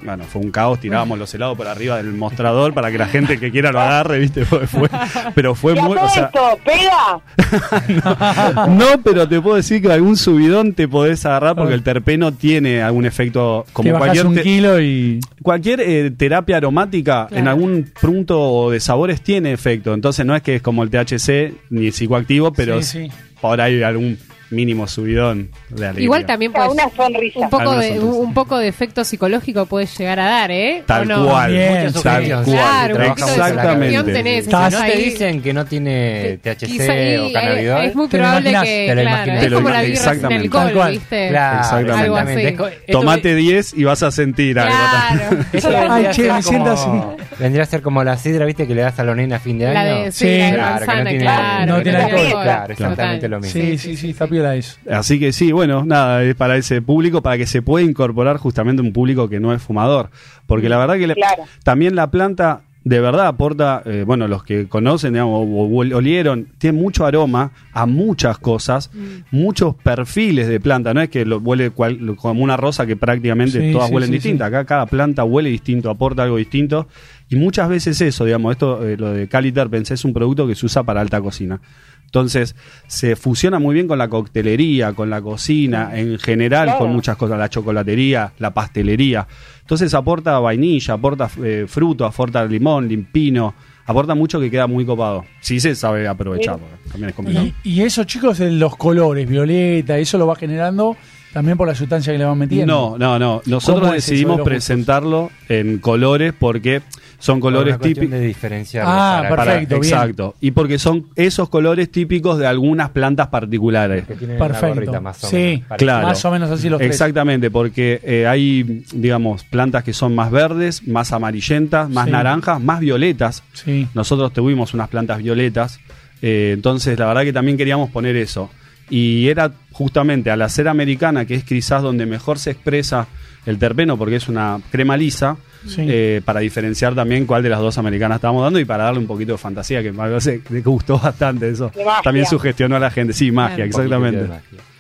bueno, 0.04 0.24
fue 0.26 0.42
un 0.42 0.52
caos, 0.52 0.80
tirábamos 0.80 1.18
los 1.18 1.34
helados 1.34 1.58
por 1.58 1.68
arriba 1.68 1.98
del 1.98 2.14
mostrador 2.14 2.74
para 2.74 2.92
que 2.92 2.98
la 2.98 3.08
gente 3.08 3.40
que 3.40 3.52
quiera 3.52 3.72
lo 3.72 3.80
agarre, 3.82 4.20
¿viste? 4.20 4.46
Fue, 4.46 4.68
fue- 4.68 4.90
pero 5.36 5.56
fue 5.56 5.74
¿Y 5.76 5.80
a 5.80 5.82
muy... 5.84 5.98
o 5.98 6.10
sea, 6.10 6.26
esto 6.26 6.60
pega? 6.64 7.20
no, 8.68 8.86
pero 9.04 9.28
te 9.28 9.42
puedo 9.42 9.56
decir 9.56 9.82
que 9.82 9.92
algún 9.92 10.18
subidón 10.18 10.74
te 10.74 10.88
podés 10.88 11.26
agarrar 11.26 11.56
porque 11.56 11.74
el 11.74 11.84
terpeno 11.84 12.32
tiene 12.34 12.82
algún 12.82 13.06
efecto 13.06 13.66
como 13.74 13.92
bajás 13.94 14.00
cualquier 14.06 14.26
un 14.28 14.36
te- 14.36 14.44
kilo 14.44 14.82
y... 14.82 15.20
cualquier 15.42 15.82
eh, 15.82 16.12
terapia 16.12 16.58
aromática 16.58 17.28
Claro. 17.28 17.36
en 17.42 17.48
algún 17.48 17.92
punto 18.00 18.70
de 18.70 18.80
sabores 18.80 19.22
tiene 19.22 19.52
efecto. 19.54 19.94
Entonces 19.94 20.26
no 20.26 20.36
es 20.36 20.42
que 20.42 20.56
es 20.56 20.62
como 20.62 20.84
el 20.84 20.90
THC 20.90 21.54
ni 21.70 21.88
el 21.88 21.94
psicoactivo, 21.94 22.52
pero 22.54 22.82
Sí, 22.82 23.08
sí. 23.08 23.12
por 23.42 23.60
ahí 23.62 23.82
algún 23.84 24.18
mínimo 24.50 24.88
subidón 24.88 25.50
de 25.70 25.86
alegría. 25.86 26.04
Igual 26.06 26.26
también 26.26 26.52
A 26.52 26.54
puedes, 26.56 26.72
una 26.72 26.90
sonrisa. 26.96 27.40
un 27.40 27.50
poco 27.50 27.76
de 27.78 27.88
sonrisa. 27.90 28.06
un 28.06 28.34
poco 28.34 28.58
de 28.58 28.68
efecto 28.68 29.04
psicológico 29.04 29.66
puedes 29.66 29.98
llegar 29.98 30.20
a 30.20 30.26
dar, 30.26 30.52
¿eh? 30.52 30.80
¿O 30.84 30.86
Tal 30.86 31.08
no? 31.08 31.26
cual. 31.28 31.52
Bien, 31.52 31.92
tal 31.94 32.02
cual. 32.02 32.44
Claro, 32.46 32.96
un 32.96 33.02
poquito 33.10 33.26
de 33.28 33.32
Exactamente. 33.34 34.14
tenés, 34.14 34.46
Si 34.46 34.52
no 34.52 34.70
te 34.70 34.76
ahí. 34.78 35.04
dicen 35.04 35.42
que 35.42 35.54
no 35.54 35.66
tiene 35.66 36.40
THC 36.42 37.14
y, 37.14 37.18
o 37.18 37.34
cannabidol, 37.34 37.86
es 37.86 37.96
muy 37.96 38.08
te 38.08 38.18
probable 38.18 38.50
imaginás. 38.52 38.64
que, 38.64 38.86
Te 38.88 38.96
lo 38.96 39.02
claro, 39.02 39.10
imaginás. 39.18 39.36
es 39.38 39.42
Te 39.44 39.50
lo 39.50 39.58
como 39.58 39.70
la 39.70 39.82
birra 39.82 39.86
sin 39.98 40.08
exactamente. 40.08 40.44
alcohol, 40.46 40.64
Tal 40.66 40.74
cual. 40.74 40.92
¿viste? 40.92 41.28
Claro, 41.30 41.58
Exactamente. 41.60 42.04
Algo 42.04 42.66
así. 42.66 42.92
Tomate 42.92 43.30
ve- 43.34 43.36
10 43.42 43.74
y 43.74 43.84
vas 43.84 44.04
a 44.04 44.12
sentir 44.12 44.60
algo. 44.60 44.76
Claro. 44.76 45.38
esto 45.54 45.70
Ay, 45.70 45.76
vendría, 46.04 46.12
che, 46.12 46.30
a 46.30 46.34
me 46.36 46.42
ser 46.42 46.50
siento 46.52 46.76
como, 46.76 47.18
vendría 47.40 47.64
a 47.64 47.66
ser 47.66 47.82
como 47.82 48.04
la 48.04 48.18
sidra, 48.18 48.46
¿viste? 48.46 48.66
Que 48.68 48.76
le 48.76 48.82
das 48.84 48.98
a 49.00 49.04
la 49.04 49.14
nena 49.16 49.36
a 49.36 49.40
fin 49.40 49.58
de 49.60 49.74
La 49.74 49.82
año. 49.82 50.04
de, 50.06 50.12
Sí. 50.14 50.26
sí, 50.26 50.38
la 50.38 50.46
de 50.46 50.54
Claro, 50.54 50.80
que 50.80 50.86
no 51.04 51.10
tiene- 51.10 51.20
claro. 51.24 51.66
no 51.66 51.78
que 51.78 51.84
tiene 51.84 51.98
alcohol. 51.98 52.44
Claro, 52.44 52.74
exactamente 52.74 53.28
lo 53.28 53.40
mismo. 53.40 53.62
Sí, 53.62 53.78
sí, 53.78 53.98
sí, 53.98 54.10
está 54.12 54.28
piola 54.28 54.37
eso. 54.56 54.78
Así 54.90 55.20
que 55.20 55.32
sí, 55.32 55.52
bueno, 55.52 55.84
nada, 55.86 56.24
es 56.24 56.36
para 56.36 56.56
ese 56.58 56.82
público, 56.82 57.22
para 57.22 57.38
que 57.38 57.46
se 57.48 57.62
pueda 57.62 57.86
incorporar 57.86 58.38
justamente 58.38 58.82
un 58.82 58.94
público 58.94 59.28
que 59.30 59.40
no 59.40 59.54
es 59.54 59.62
fumador. 59.62 60.10
Porque 60.46 60.70
la 60.70 60.78
verdad 60.78 60.96
que 60.98 61.08
le- 61.08 61.16
también 61.64 61.96
la 61.96 62.10
planta 62.12 62.62
de 62.84 63.02
verdad 63.02 63.28
aporta, 63.28 63.82
eh, 63.86 64.06
bueno, 64.08 64.30
los 64.30 64.44
que 64.46 64.70
conocen, 64.70 65.12
digamos, 65.12 65.42
o, 65.46 65.66
o 65.66 65.78
olieron, 65.98 66.48
tiene 66.58 66.80
mucho 66.80 67.06
aroma 67.06 67.52
a 67.74 67.86
muchas 67.86 68.38
cosas, 68.38 68.90
muchos 69.30 69.76
perfiles 69.76 70.48
de 70.48 70.62
planta. 70.62 70.94
No 70.94 71.02
es 71.02 71.10
que 71.10 71.26
lo 71.26 71.40
huele 71.40 71.72
cual- 71.72 72.16
como 72.16 72.42
una 72.46 72.56
rosa 72.56 72.86
que 72.86 72.96
prácticamente 72.96 73.60
Sí, 73.60 73.72
todas 73.74 73.90
sí, 73.90 73.94
huelen 73.94 74.08
sí, 74.08 74.14
distintas. 74.14 74.48
Acá 74.48 74.64
cada 74.64 74.86
planta 74.86 75.26
huele 75.26 75.50
distinto, 75.50 75.90
aporta 75.90 76.24
algo 76.24 76.38
distinto. 76.38 76.88
Y 77.30 77.36
muchas 77.36 77.68
veces 77.68 78.00
eso, 78.00 78.24
digamos, 78.24 78.54
esto, 78.54 78.88
eh, 78.88 78.96
lo 78.96 79.12
de 79.12 79.28
Cali 79.28 79.52
Terpens 79.52 79.92
es 79.92 80.06
un 80.06 80.14
producto 80.14 80.48
que 80.48 80.56
se 80.56 80.66
usa 80.66 80.84
para 80.84 81.02
alta 81.02 81.20
cocina. 81.20 81.60
Entonces, 82.08 82.56
se 82.88 83.16
fusiona 83.16 83.60
muy 83.60 83.74
bien 83.76 83.88
con 83.88 83.98
la 83.98 84.08
coctelería, 84.08 84.94
con 84.94 85.10
la 85.10 85.22
cocina, 85.22 85.92
en 85.94 86.18
general, 86.18 86.66
Claro. 86.68 86.80
con 86.80 86.92
muchas 86.94 87.16
cosas, 87.18 87.38
la 87.38 87.50
chocolatería, 87.50 88.32
la 88.40 88.54
pastelería. 88.54 89.28
Entonces, 89.62 89.94
aporta 89.94 90.40
vainilla, 90.40 90.94
aporta 90.96 91.30
eh, 91.44 91.66
fruto, 91.68 92.06
aporta 92.06 92.46
limón, 92.46 92.88
limpino, 92.88 93.54
aporta 93.86 94.16
mucho 94.16 94.40
que 94.40 94.50
queda 94.50 94.68
muy 94.68 94.86
copado. 94.86 95.26
Si 95.42 95.60
se 95.60 95.76
sabe 95.76 96.08
aprovechar, 96.08 96.58
también 96.90 97.10
es 97.10 97.16
complicado. 97.16 97.46
Y, 97.46 97.54
y 97.74 97.82
eso, 97.82 98.06
chicos, 98.06 98.38
de 98.40 98.52
los 98.52 98.78
colores, 98.78 99.28
violeta, 99.28 99.98
eso 99.98 100.18
lo 100.18 100.26
va 100.28 100.36
generando 100.38 100.96
también 101.38 101.56
por 101.56 101.68
la 101.68 101.76
sustancia 101.76 102.12
que 102.12 102.18
le 102.18 102.26
van 102.26 102.36
metiendo. 102.38 102.98
No, 102.98 102.98
no, 102.98 103.20
no. 103.20 103.42
Nosotros 103.46 103.82
¿Cómo 103.84 103.94
es 103.94 104.04
eso 104.04 104.12
de 104.12 104.16
decidimos 104.18 104.42
presentarlo 104.42 105.30
en 105.50 105.78
colores 105.78 106.34
porque 106.38 106.82
son 107.20 107.40
colores 107.40 107.76
una 107.76 107.84
típicos. 107.84 108.10
de 108.10 108.20
diferenciar. 108.22 108.86
Ah, 108.88 109.26
para- 109.30 109.44
perfecto. 109.44 109.80
bien. 109.80 109.94
Exacto. 109.94 110.36
Y 110.42 110.50
porque 110.52 110.80
son 110.80 111.06
esos 111.16 111.50
colores 111.50 111.92
típicos 111.92 112.40
de 112.40 112.48
algunas 112.48 112.90
plantas 112.90 113.28
particulares. 113.28 114.06
Que 114.08 114.16
tienen 114.16 114.38
una 114.38 114.48
Perfecto. 114.48 114.74
gorrita 114.74 115.00
más 115.00 115.24
o 115.24 115.28
Sí, 115.30 115.36
menos. 115.36 115.78
Claro. 115.78 116.08
Más 116.08 116.26
o 116.26 116.32
menos 116.32 116.50
así 116.50 116.70
los 116.70 116.80
tres. 116.80 116.90
Exactamente, 116.92 117.52
porque 117.52 118.00
eh, 118.04 118.26
hay, 118.26 118.84
digamos, 118.94 119.44
plantas 119.44 119.84
que 119.84 119.94
son 119.94 120.16
más 120.16 120.32
verdes, 120.32 120.88
más 120.88 121.12
amarillentas, 121.12 121.88
más 121.90 122.06
Sí. 122.06 122.12
naranjas, 122.12 122.60
más 122.60 122.80
violetas. 122.80 123.44
Sí. 123.54 123.88
Nosotros 123.94 124.34
tuvimos 124.34 124.74
unas 124.74 124.88
plantas 124.90 125.20
violetas, 125.20 125.80
eh, 126.24 126.52
entonces 126.56 126.98
la 126.98 127.06
verdad 127.06 127.22
que 127.24 127.34
también 127.34 127.58
queríamos 127.58 127.92
poner 127.92 128.16
eso. 128.16 128.50
Y 128.90 129.28
era 129.28 129.52
justamente 129.72 130.32
a 130.32 130.36
la 130.38 130.50
cera 130.50 130.72
americana, 130.72 131.26
que 131.26 131.36
es 131.36 131.44
quizás 131.44 131.82
donde 131.84 132.06
mejor 132.06 132.40
se 132.40 132.52
expresa 132.52 133.08
el 133.46 133.58
terpeno, 133.58 133.98
porque 133.98 134.16
es 134.18 134.28
una 134.30 134.60
crema 134.72 134.98
lisa, 134.98 135.38
Sí. 135.66 135.82
eh, 135.88 136.22
para 136.24 136.40
diferenciar 136.40 136.96
también 136.96 137.26
cuál 137.26 137.44
de 137.44 137.50
las 137.50 137.60
dos 137.60 137.78
americanas 137.78 138.18
estábamos 138.18 138.44
dando 138.44 138.60
y 138.60 138.66
para 138.66 138.86
darle 138.86 139.00
un 139.00 139.08
poquito 139.08 139.34
de 139.34 139.38
fantasía, 139.38 139.82
que 139.84 139.92
me 139.92 140.62
gustó 140.62 140.98
bastante 141.00 141.50
eso. 141.50 141.72
También 142.04 142.26
sugestionó 142.26 142.76
a 142.78 142.80
la 142.80 142.90
gente. 142.92 143.12
Sí, 143.14 143.32
magia, 143.32 143.66
exactamente. 143.66 144.28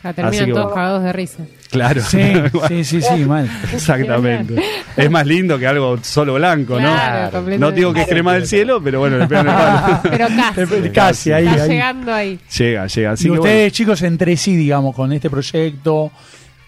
Así 0.03 0.15
terminan 0.15 0.45
que 0.45 0.53
todos 0.53 0.73
cagados 0.73 1.03
de 1.03 1.13
risa. 1.13 1.43
Claro. 1.69 2.01
Sí, 2.01 2.33
sí, 2.67 2.83
sí, 2.83 3.01
sí, 3.01 3.25
mal. 3.25 3.49
Exactamente. 3.73 4.55
Es 4.95 5.09
más 5.11 5.25
lindo 5.25 5.57
que 5.57 5.67
algo 5.67 5.97
solo 6.01 6.35
blanco, 6.35 6.75
¿no? 6.75 6.79
Claro, 6.91 7.31
completamente. 7.31 7.57
No 7.59 7.71
digo 7.71 7.93
que 7.93 8.01
es 8.01 8.07
crema 8.07 8.33
del 8.33 8.47
cielo, 8.47 8.81
pero 8.81 8.99
bueno, 8.99 9.17
le 9.17 9.27
pegan 9.27 9.47
el 9.47 9.53
palo. 9.53 9.99
Pero 10.03 10.27
casi. 10.27 10.89
Casi, 10.91 11.31
ahí, 11.31 11.47
Está 11.47 11.63
ahí. 11.63 11.69
llegando 11.69 12.13
ahí. 12.13 12.39
Llega, 12.57 12.87
llega. 12.87 13.11
Así 13.11 13.27
y 13.27 13.31
que 13.31 13.37
ustedes, 13.39 13.73
chicos, 13.73 14.01
entre 14.03 14.37
sí, 14.37 14.55
digamos, 14.55 14.95
con 14.95 15.11
este 15.11 15.29
proyecto, 15.29 16.11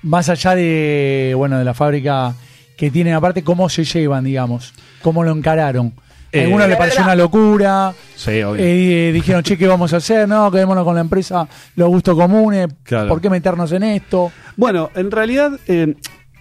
más 0.04 0.30
allá 0.30 0.56
de, 0.56 1.34
bueno, 1.36 1.58
de 1.58 1.66
la 1.66 1.74
fábrica 1.74 2.34
que 2.76 2.90
tienen 2.90 3.14
aparte, 3.14 3.44
¿cómo 3.44 3.70
se 3.70 3.84
llevan, 3.84 4.24
digamos? 4.24 4.74
¿Cómo 5.02 5.24
lo 5.24 5.32
encararon? 5.32 5.94
¿A 6.32 6.38
Eh, 6.38 6.44
algunos 6.44 6.68
le 6.70 6.76
pareció 6.76 7.04
una 7.04 7.16
locura? 7.16 7.94
Sí, 8.16 8.42
obvio. 8.44 8.64
Eh, 8.64 9.12
dijeron, 9.14 9.42
che, 9.44 9.58
¿qué 9.58 9.66
vamos 9.68 9.92
a 9.94 9.98
hacer? 9.98 10.28
No, 10.28 10.52
quedémonos 10.52 10.84
con 10.84 10.96
la 10.96 11.02
empresa, 11.02 11.48
los 11.76 11.90
gustos 11.90 12.16
comunes. 12.16 12.68
Claro. 12.84 13.08
¿Por 13.10 13.20
qué 13.22 13.30
meternos 13.30 13.72
en 13.72 13.84
esto? 13.84 14.32
Bueno, 14.56 14.90
en 14.96 15.10
realidad, 15.10 15.52
eh, 15.68 15.96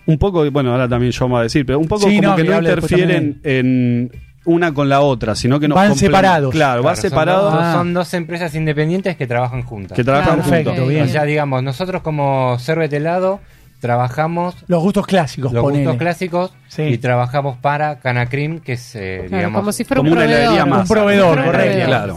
un 0.06 0.18
poco, 0.18 0.50
bueno, 0.50 0.72
ahora 0.72 0.88
también 0.88 1.12
yo 1.12 1.24
vamos 1.24 1.40
a 1.40 1.42
decir, 1.44 1.64
pero 1.64 1.78
un 1.78 1.88
poco 1.88 2.08
Sí, 2.08 2.16
como 2.16 2.28
no, 2.30 2.36
que 2.36 2.44
no 2.44 2.58
interfieren 2.58 3.40
en 3.44 4.10
una 4.44 4.72
con 4.72 4.88
la 4.88 5.00
otra, 5.00 5.34
sino 5.34 5.60
que 5.60 5.68
nos 5.68 5.76
Van 5.76 5.94
separados. 5.94 6.52
Claro, 6.52 6.82
va 6.82 6.92
Claro, 6.92 6.96
son 6.96 7.10
separado. 7.10 7.50
dos- 7.50 7.60
Ah. 7.60 7.72
Son 7.74 7.92
dos 7.94 8.14
empresas 8.14 8.54
independientes 8.54 9.16
que 9.16 9.26
trabajan 9.26 9.62
juntas. 9.62 9.94
Que 9.96 10.04
trabajan 10.04 10.36
Claro, 10.36 10.42
juntos. 10.44 10.62
Perfecto, 10.64 10.88
bien. 10.88 11.04
O 11.04 11.08
sea, 11.08 11.24
digamos, 11.24 11.62
nosotros 11.62 12.02
como 12.02 12.56
Cervete 12.58 12.96
Helado 12.96 13.40
trabajamos 13.78 14.54
Los 14.66 14.82
gustos 14.82 15.06
clásicos, 15.06 15.52
los 15.52 15.62
ponele. 15.62 15.84
gustos 15.84 15.98
clásicos 15.98 16.52
Sí. 16.68 16.82
y 16.82 16.98
trabajamos 16.98 17.56
para 17.58 17.98
Canacrim, 18.00 18.58
que 18.60 18.72
es, 18.74 18.94
eh, 18.94 19.24
Claro, 19.28 19.36
digamos, 19.38 19.60
como 19.60 19.72
si 19.72 19.84
fuera 19.84 20.00
como 20.00 20.10
un 20.10 20.16
una 20.18 20.24
proveedor. 20.26 20.42
heladería 20.42 20.66
más. 20.66 20.80
Un 20.90 20.94
proveedor, 20.96 21.44
correcto. 21.44 21.86
Claro. 21.86 22.16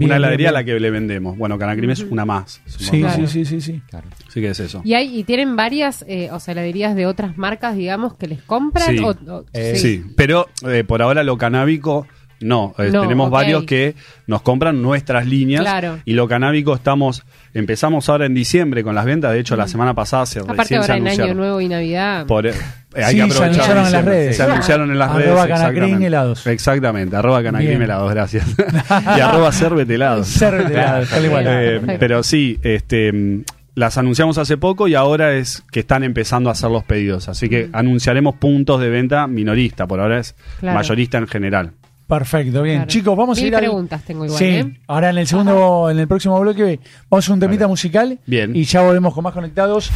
Una 0.00 0.16
heladería 0.16 0.48
a 0.48 0.52
la 0.52 0.64
que 0.64 0.80
le 0.80 0.90
vendemos. 0.90 1.36
Bueno, 1.38 1.58
Canacrim 1.58 1.90
es 1.90 2.00
una 2.00 2.24
más. 2.24 2.60
Sí, 2.66 3.04
sí, 3.14 3.26
sí, 3.26 3.44
sí, 3.44 3.60
sí. 3.60 3.82
Claro. 3.88 4.08
Así 4.26 4.40
que 4.40 4.48
es 4.50 4.60
eso. 4.60 4.80
Y 4.84 4.94
hay 4.94 5.18
y 5.18 5.24
tienen 5.24 5.54
varias, 5.56 6.04
eh, 6.08 6.30
o 6.32 6.40
sea, 6.40 6.52
heladerías 6.52 6.94
de 6.96 7.06
otras 7.06 7.36
marcas, 7.38 7.76
digamos, 7.76 8.14
que 8.16 8.26
les 8.26 8.42
compran. 8.42 8.88
Sí. 8.88 8.98
o- 8.98 9.10
o- 9.10 9.44
Eh, 9.52 9.76
Sí, 9.76 10.04
pero 10.16 10.48
eh, 10.66 10.84
por 10.84 11.02
ahora 11.02 11.22
lo 11.22 11.36
canábico 11.38 12.06
No, 12.42 12.74
eh, 12.78 12.90
No, 12.92 13.02
tenemos 13.02 13.30
varios 13.30 13.64
que 13.64 13.94
nos 14.26 14.42
compran 14.42 14.82
nuestras 14.82 15.26
líneas 15.26 15.62
Claro. 15.62 15.98
y 16.04 16.12
lo 16.14 16.26
canábico 16.28 16.74
estamos 16.74 17.22
empezamos 17.54 18.08
ahora 18.08 18.26
en 18.26 18.34
diciembre 18.34 18.82
con 18.82 18.94
las 18.94 19.04
ventas, 19.04 19.32
de 19.32 19.40
hecho 19.40 19.56
la 19.56 19.68
semana 19.68 19.94
pasada 19.94 20.26
se. 20.26 20.40
Aparte 20.40 20.62
recién 20.62 20.82
se 20.82 20.92
ahora 20.92 20.96
en 20.96 21.02
Año 21.02 21.12
anunciaron. 21.12 21.36
Nuevo 21.36 21.60
y 21.60 21.68
Navidad. 21.68 22.26
Por- 22.26 22.46
eh, 22.46 22.52
hay 22.94 23.04
Sí, 23.14 23.22
que 23.22 23.30
se 23.30 23.36
aprovechar 23.44 23.44
anunciaron 23.76 23.86
en 23.86 23.92
las 23.92 24.04
redes. 24.04 24.36
Se 24.36 24.42
anunciaron 24.42 24.90
en 24.90 24.98
las 24.98 25.10
Arroba 25.10 25.20
redes. 25.22 25.34
Canacrim 25.36 25.58
exactamente. 25.76 26.06
helados. 26.06 26.46
Exactamente, 26.46 27.16
arroba 27.16 27.42
Canacrim 27.42 27.82
helados, 27.82 28.10
gracias. 28.12 28.46
y 29.16 29.20
arroba 29.20 29.52
Cervet 29.52 29.88
helados. 29.90 30.28
Cervet 30.28 30.70
helados, 30.70 31.08
tal 31.10 31.24
igual. 31.24 31.44
Eh, 31.48 31.96
pero 31.98 32.22
sí, 32.22 32.58
este, 32.62 33.42
las 33.74 33.96
anunciamos 33.98 34.36
hace 34.38 34.56
poco 34.58 34.88
y 34.88 34.94
ahora 34.94 35.32
es 35.34 35.62
que 35.70 35.80
están 35.80 36.04
empezando 36.04 36.50
a 36.50 36.52
hacer 36.52 36.70
los 36.70 36.84
pedidos. 36.84 37.28
Así 37.28 37.48
que 37.48 37.70
anunciaremos 37.72 38.34
puntos 38.36 38.80
de 38.80 38.90
venta 38.90 39.26
minorista. 39.26 39.86
Por 39.86 40.00
ahora 40.00 40.18
es 40.18 40.34
Claro. 40.60 40.76
mayorista 40.78 41.16
en 41.18 41.28
general. 41.28 41.72
Perfecto, 42.18 42.62
bien. 42.62 42.76
Claro. 42.76 42.88
Chicos, 42.88 43.16
vamos 43.16 43.38
Mil 43.38 43.44
a 43.46 43.48
ir 43.48 43.54
al- 43.56 43.60
preguntas 43.62 44.02
tengo 44.02 44.24
igual, 44.26 44.38
Sí, 44.38 44.44
¿eh? 44.44 44.80
ahora 44.86 45.08
en 45.10 45.16
el 45.18 45.26
segundo, 45.26 45.88
en 45.90 45.98
el 45.98 46.06
próximo 46.06 46.38
bloque, 46.40 46.78
vamos 47.08 47.24
a 47.24 47.26
hacer 47.26 47.32
un 47.32 47.40
temita 47.40 47.66
musical. 47.66 48.18
Bien. 48.26 48.54
Y 48.54 48.64
ya 48.64 48.82
volvemos 48.82 49.14
con 49.14 49.24
más 49.24 49.32
conectados. 49.32 49.90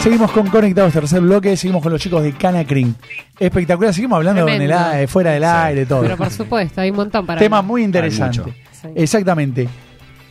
Seguimos 0.00 0.32
con 0.32 0.48
Conectados, 0.48 0.92
tercer 0.92 1.20
bloque. 1.20 1.56
Seguimos 1.56 1.80
con 1.80 1.92
los 1.92 2.00
chicos 2.00 2.24
de 2.24 2.32
Canacrin. 2.32 2.96
Espectacular. 3.38 3.94
Seguimos 3.94 4.16
hablando 4.16 4.48
en 4.48 4.60
el 4.62 4.72
aire, 4.72 5.06
fuera 5.06 5.30
del 5.30 5.44
aire, 5.44 5.86
todo. 5.86 6.00
Pero 6.02 6.16
por 6.16 6.30
supuesto, 6.30 6.80
hay 6.80 6.90
un 6.90 6.96
montón 6.96 7.24
para 7.24 7.38
Tema 7.38 7.58
hablar. 7.58 7.68
muy 7.68 7.84
interesante. 7.84 8.52
Sí. 8.72 8.88
Exactamente. 8.96 9.68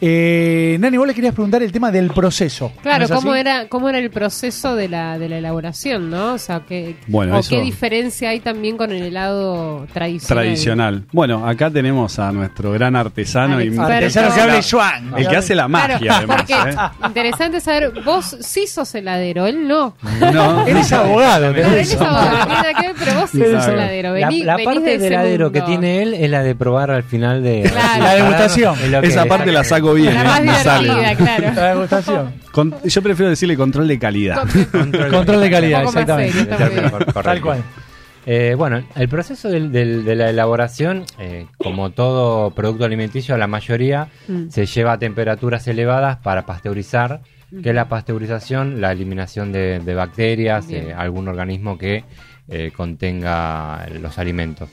Eh, 0.03 0.77
Nani, 0.79 0.98
vos 0.98 1.05
le 1.05 1.13
querías 1.13 1.34
preguntar 1.36 1.62
el 1.62 1.72
tema 1.72 1.91
del 1.91 2.10
proceso. 2.10 2.72
Claro, 2.81 3.08
¿no 3.08 3.15
cómo 3.15 3.31
así? 3.34 3.41
era, 3.41 3.67
cómo 3.70 3.88
era 3.88 4.00
el 4.00 4.10
proceso 4.10 4.75
de 4.75 4.89
la, 4.89 5.20
de 5.20 5.29
la 5.29 5.38
elaboración, 5.38 6.10
¿no? 6.10 6.34
O 6.34 6.38
sea, 6.39 6.62
que, 6.67 6.96
Bueno, 7.05 7.36
o 7.36 7.39
eso- 7.39 7.51
qué 7.51 7.62
diferencia 7.62 8.29
hay 8.29 8.39
también 8.39 8.77
con 8.77 8.91
el 8.91 9.03
helado 9.03 9.86
tradicional. 9.93 10.43
Tradicional. 10.43 11.03
Bueno, 11.12 11.48
acá 11.48 11.70
tenemos 11.70 12.17
a 12.17 12.31
nuestro 12.31 12.72
gran 12.72 12.96
artesano 12.96 13.62
y. 13.62 13.77
Artesano 13.77 14.34
que 14.34 14.41
hable 14.41 14.60
Juan. 14.63 15.13
el 15.17 15.27
que 15.27 15.38
hace 15.38 15.53
la 15.53 15.67
magia, 15.67 16.00
Claro, 16.00 16.17
además. 16.17 16.38
porque 16.38 16.53
¿eh? 16.53 17.08
interesante 17.08 17.60
saber, 17.62 17.91
vos 18.03 18.38
sí 18.41 18.65
sos 18.65 18.93
heladero, 18.96 19.46
él 19.46 19.67
no. 19.67 19.96
No, 20.34 20.65
Eres 20.67 20.91
abogado, 20.93 21.53
tenés 21.53 21.67
él 21.74 21.79
es 21.79 21.96
abogado, 22.01 22.48
no 22.50 22.62
que 22.81 22.91
pero 22.98 23.20
vos 23.22 23.29
sí 23.29 23.38
sos 23.39 23.67
heladero. 23.67 24.17
La, 24.17 24.27
Vení, 24.29 24.43
la 24.43 24.55
venís 24.55 24.65
parte 24.74 24.98
de 24.98 25.08
heladero 25.08 25.51
que 25.51 25.60
mundo. 25.62 25.72
tiene 25.79 26.01
él 26.01 26.13
es 26.15 26.29
la 26.31 26.41
de 26.41 26.55
probar 26.55 26.89
al 26.89 27.03
final 27.03 27.43
de 27.43 27.70
Claro. 27.72 28.03
La 28.03 28.15
degustación. 28.15 28.75
Que- 28.77 29.08
Esa 29.08 29.25
parte 29.25 29.51
la 29.51 29.63
saco 29.63 29.90
bien. 29.95 30.13
La 30.13 30.21
¿eh? 30.21 30.43
más 30.45 30.63
divertida, 30.81 31.15
claro. 31.15 31.53
La 31.55 31.69
degustación. 31.74 32.33
Con- 32.51 32.75
yo 32.83 33.01
prefiero 33.01 33.29
decirle 33.29 33.57
control 33.57 33.88
de 33.88 34.00
calidad. 34.00 34.43
Control 35.12 35.41
de 35.41 35.50
calidad, 35.51 35.79
Un 35.81 35.86
poco 35.93 36.00
más 36.00 36.19
exactamente. 36.19 36.33
serio, 36.33 36.51
está 36.51 36.65
muy 36.65 36.75
bien. 36.75 36.89
Correcto. 36.91 37.21
Tal 37.21 37.41
cual. 37.41 37.63
Eh, 38.25 38.53
bueno, 38.55 38.83
el 38.95 39.10
proceso 39.10 39.50
del- 39.50 39.71
del- 39.71 40.05
de 40.05 40.15
la 40.15 40.29
elaboración, 40.29 41.05
eh, 41.17 41.48
como 41.57 41.89
todo 41.89 42.51
producto 42.51 42.86
alimenticio, 42.86 43.36
la 43.38 43.48
mayoría 43.48 44.10
Mm. 44.27 44.50
se 44.50 44.67
lleva 44.67 44.93
a 44.93 45.00
temperaturas 45.00 45.67
elevadas 45.67 46.17
para 46.17 46.45
pasteurizar, 46.45 47.21
que 47.63 47.69
es 47.69 47.75
la 47.75 47.89
pasteurización, 47.89 48.79
la 48.79 48.91
eliminación 48.91 49.51
de, 49.51 49.79
de 49.79 49.93
bacterias, 49.95 50.67
Bien. 50.67 50.89
eh, 50.89 50.93
algún 50.93 51.27
organismo 51.27 51.77
que 51.77 52.03
eh, 52.48 52.71
contenga 52.75 53.88
los 54.01 54.17
alimentos. 54.19 54.69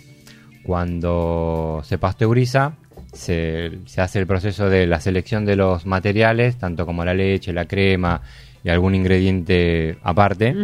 Cuando 0.73 1.81
se 1.85 1.97
pasteuriza, 1.97 2.73
se, 3.13 3.79
se 3.87 4.01
hace 4.01 4.19
el 4.19 4.27
proceso 4.27 4.69
de 4.69 4.87
la 4.87 5.01
selección 5.01 5.45
de 5.45 5.57
los 5.57 5.87
materiales, 5.87 6.57
tanto 6.57 6.87
como 6.87 7.05
la 7.05 7.15
leche, 7.15 7.53
la 7.53 7.67
crema 7.67 8.23
y 8.65 8.71
algún 8.71 8.95
ingrediente 8.95 9.99
aparte. 10.03 10.55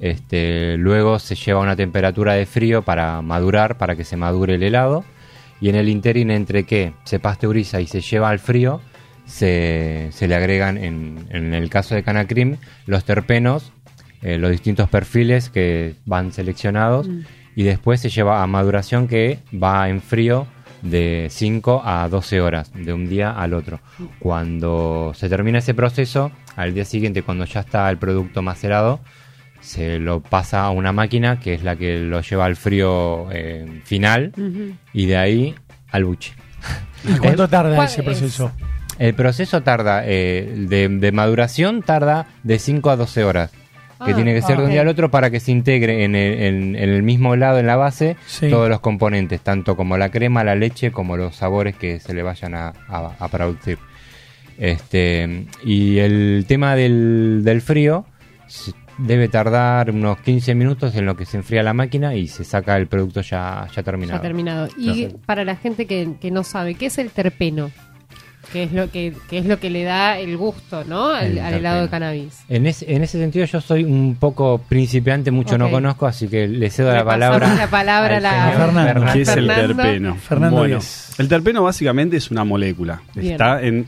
Este, 0.00 0.76
luego 0.76 1.18
se 1.18 1.34
lleva 1.34 1.60
a 1.60 1.62
una 1.62 1.76
temperatura 1.76 2.34
de 2.34 2.46
frío 2.46 2.82
para 2.82 3.22
madurar, 3.22 3.78
para 3.78 3.96
que 3.96 4.04
se 4.04 4.16
madure 4.16 4.54
el 4.54 4.62
helado. 4.62 5.04
Y 5.60 5.68
en 5.68 5.74
el 5.74 5.88
interín 5.88 6.30
entre 6.30 6.64
que 6.64 6.92
se 7.04 7.18
pasteuriza 7.18 7.80
y 7.80 7.86
se 7.86 8.00
lleva 8.00 8.30
al 8.30 8.38
frío, 8.38 8.80
se, 9.26 10.08
se 10.12 10.28
le 10.28 10.34
agregan, 10.34 10.78
en, 10.78 11.26
en 11.30 11.54
el 11.54 11.68
caso 11.68 11.94
de 11.94 12.02
Canacrim, 12.02 12.56
los 12.86 13.04
terpenos, 13.04 13.72
eh, 14.22 14.38
los 14.38 14.50
distintos 14.50 14.88
perfiles 14.88 15.50
que 15.50 15.94
van 16.06 16.32
seleccionados. 16.32 17.08
Y 17.56 17.64
después 17.64 18.00
se 18.00 18.08
lleva 18.08 18.42
a 18.42 18.46
maduración 18.46 19.08
que 19.08 19.40
va 19.52 19.88
en 19.88 20.00
frío 20.00 20.46
de 20.82 21.28
5 21.30 21.82
a 21.84 22.08
12 22.08 22.40
horas, 22.40 22.70
de 22.74 22.92
un 22.92 23.08
día 23.08 23.30
al 23.30 23.54
otro. 23.54 23.80
Cuando 24.18 25.12
se 25.14 25.28
termina 25.28 25.58
ese 25.58 25.74
proceso, 25.74 26.30
al 26.56 26.74
día 26.74 26.84
siguiente, 26.84 27.22
cuando 27.22 27.44
ya 27.44 27.60
está 27.60 27.88
el 27.90 27.98
producto 27.98 28.42
macerado, 28.42 29.00
se 29.60 29.98
lo 29.98 30.20
pasa 30.20 30.64
a 30.64 30.70
una 30.70 30.92
máquina 30.92 31.40
que 31.40 31.54
es 31.54 31.62
la 31.62 31.76
que 31.76 31.98
lo 31.98 32.20
lleva 32.20 32.44
al 32.44 32.56
frío 32.56 33.28
eh, 33.32 33.80
final 33.84 34.32
y 34.92 35.06
de 35.06 35.16
ahí 35.16 35.54
al 35.90 36.04
buche. 36.04 36.32
¿Cuánto 37.20 37.48
tarda 37.48 37.74
¿Cuál 37.74 37.88
ese 37.88 38.00
es? 38.00 38.04
proceso? 38.04 38.52
El 38.98 39.14
proceso 39.14 39.62
tarda, 39.62 40.02
eh, 40.04 40.54
de, 40.68 40.88
de 40.88 41.12
maduración 41.12 41.82
tarda 41.82 42.26
de 42.42 42.58
5 42.58 42.90
a 42.90 42.96
12 42.96 43.24
horas. 43.24 43.52
Que 44.04 44.12
Ah, 44.12 44.14
tiene 44.14 44.32
que 44.32 44.42
ser 44.42 44.56
de 44.58 44.62
un 44.62 44.68
ok. 44.68 44.72
día 44.72 44.80
al 44.82 44.88
otro 44.88 45.10
para 45.10 45.28
que 45.30 45.40
se 45.40 45.50
integre 45.50 46.04
en 46.04 46.14
el, 46.14 46.40
en- 46.42 46.76
en 46.76 46.88
el 46.90 47.02
mismo 47.02 47.34
helado, 47.34 47.58
en 47.58 47.66
la 47.66 47.74
base, 47.76 48.16
Sí. 48.26 48.48
todos 48.48 48.68
los 48.68 48.78
componentes, 48.80 49.40
tanto 49.40 49.76
como 49.76 49.96
la 49.98 50.10
crema, 50.10 50.44
la 50.44 50.54
leche, 50.54 50.92
como 50.92 51.16
los 51.16 51.34
sabores 51.34 51.74
que 51.76 51.98
se 51.98 52.14
le 52.14 52.22
vayan 52.22 52.54
a, 52.54 52.68
a- 52.88 53.12
a 53.18 53.28
producir. 53.28 53.78
Este, 54.56 55.46
y 55.64 55.98
el 55.98 56.44
tema 56.48 56.74
del, 56.74 57.42
del 57.44 57.60
frío 57.60 58.06
debe 58.98 59.28
tardar 59.28 59.90
unos 59.92 60.20
15 60.20 60.54
minutos 60.56 60.96
en 60.96 61.06
lo 61.06 61.16
que 61.16 61.24
se 61.24 61.36
enfría 61.36 61.62
la 61.62 61.72
máquina 61.74 62.14
y 62.16 62.26
se 62.26 62.42
saca 62.44 62.76
el 62.76 62.88
producto 62.88 63.20
ya, 63.20 63.68
ya 63.74 63.82
terminado. 63.84 64.18
Ya 64.18 64.22
terminado. 64.22 64.68
Y 64.76 65.06
para 65.26 65.44
la 65.44 65.54
gente 65.54 65.86
que, 65.86 66.14
que 66.20 66.30
no 66.32 66.42
sabe, 66.42 66.74
¿qué 66.74 66.86
es 66.86 66.98
el 66.98 67.10
terpeno? 67.10 67.70
Que 68.52 68.62
es 68.62 68.72
lo 68.72 68.90
que, 68.90 69.12
que 69.28 69.38
es 69.38 69.44
lo 69.46 69.60
que 69.60 69.68
le 69.68 69.84
da 69.84 70.18
el 70.18 70.36
gusto, 70.38 70.82
¿no? 70.84 71.08
Al, 71.10 71.32
El 71.32 71.38
al 71.38 71.54
helado 71.54 71.82
de 71.82 71.88
terpeno. 71.88 71.90
cannabis. 71.90 72.40
En, 72.48 72.66
ese- 72.66 72.90
en 72.94 73.02
ese 73.02 73.18
sentido 73.18 73.44
yo 73.44 73.60
soy 73.60 73.84
un 73.84 74.16
poco 74.18 74.58
principiante, 74.68 75.30
mucho 75.30 75.58
no 75.58 75.70
conozco, 75.70 76.06
así 76.06 76.28
que 76.28 76.48
le 76.48 76.70
cedo 76.70 76.90
Le 76.90 76.96
la 76.98 77.04
palabra. 77.04 77.54
la 77.54 77.68
palabra 77.68 78.14
a 78.14 78.16
al 78.16 78.22
la- 78.22 78.52
señor 78.52 78.66
Fernando. 78.72 79.12
¿Qué 79.12 79.20
es 79.22 79.28
el 79.28 79.46
terpeno? 79.48 80.14
Fernando 80.16 80.56
bueno, 80.56 80.78
el 81.18 81.28
terpeno 81.28 81.62
básicamente 81.62 82.16
es 82.16 82.30
una 82.30 82.44
molécula. 82.44 83.02
Bien. 83.14 83.32
Está 83.32 83.60
en 83.62 83.86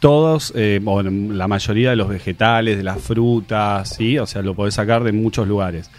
todos, 0.00 0.52
eh, 0.54 0.80
o 0.84 1.00
en 1.00 1.36
la 1.36 1.48
mayoría 1.48 1.90
de 1.90 1.96
los 1.96 2.08
vegetales, 2.08 2.76
de 2.76 2.84
las 2.84 3.00
frutas, 3.00 3.88
¿sí? 3.96 4.16
O 4.18 4.26
sea, 4.26 4.42
lo 4.42 4.54
podés 4.54 4.74
sacar 4.74 5.02
de 5.02 5.10
muchos 5.12 5.48
lugares. 5.48 5.90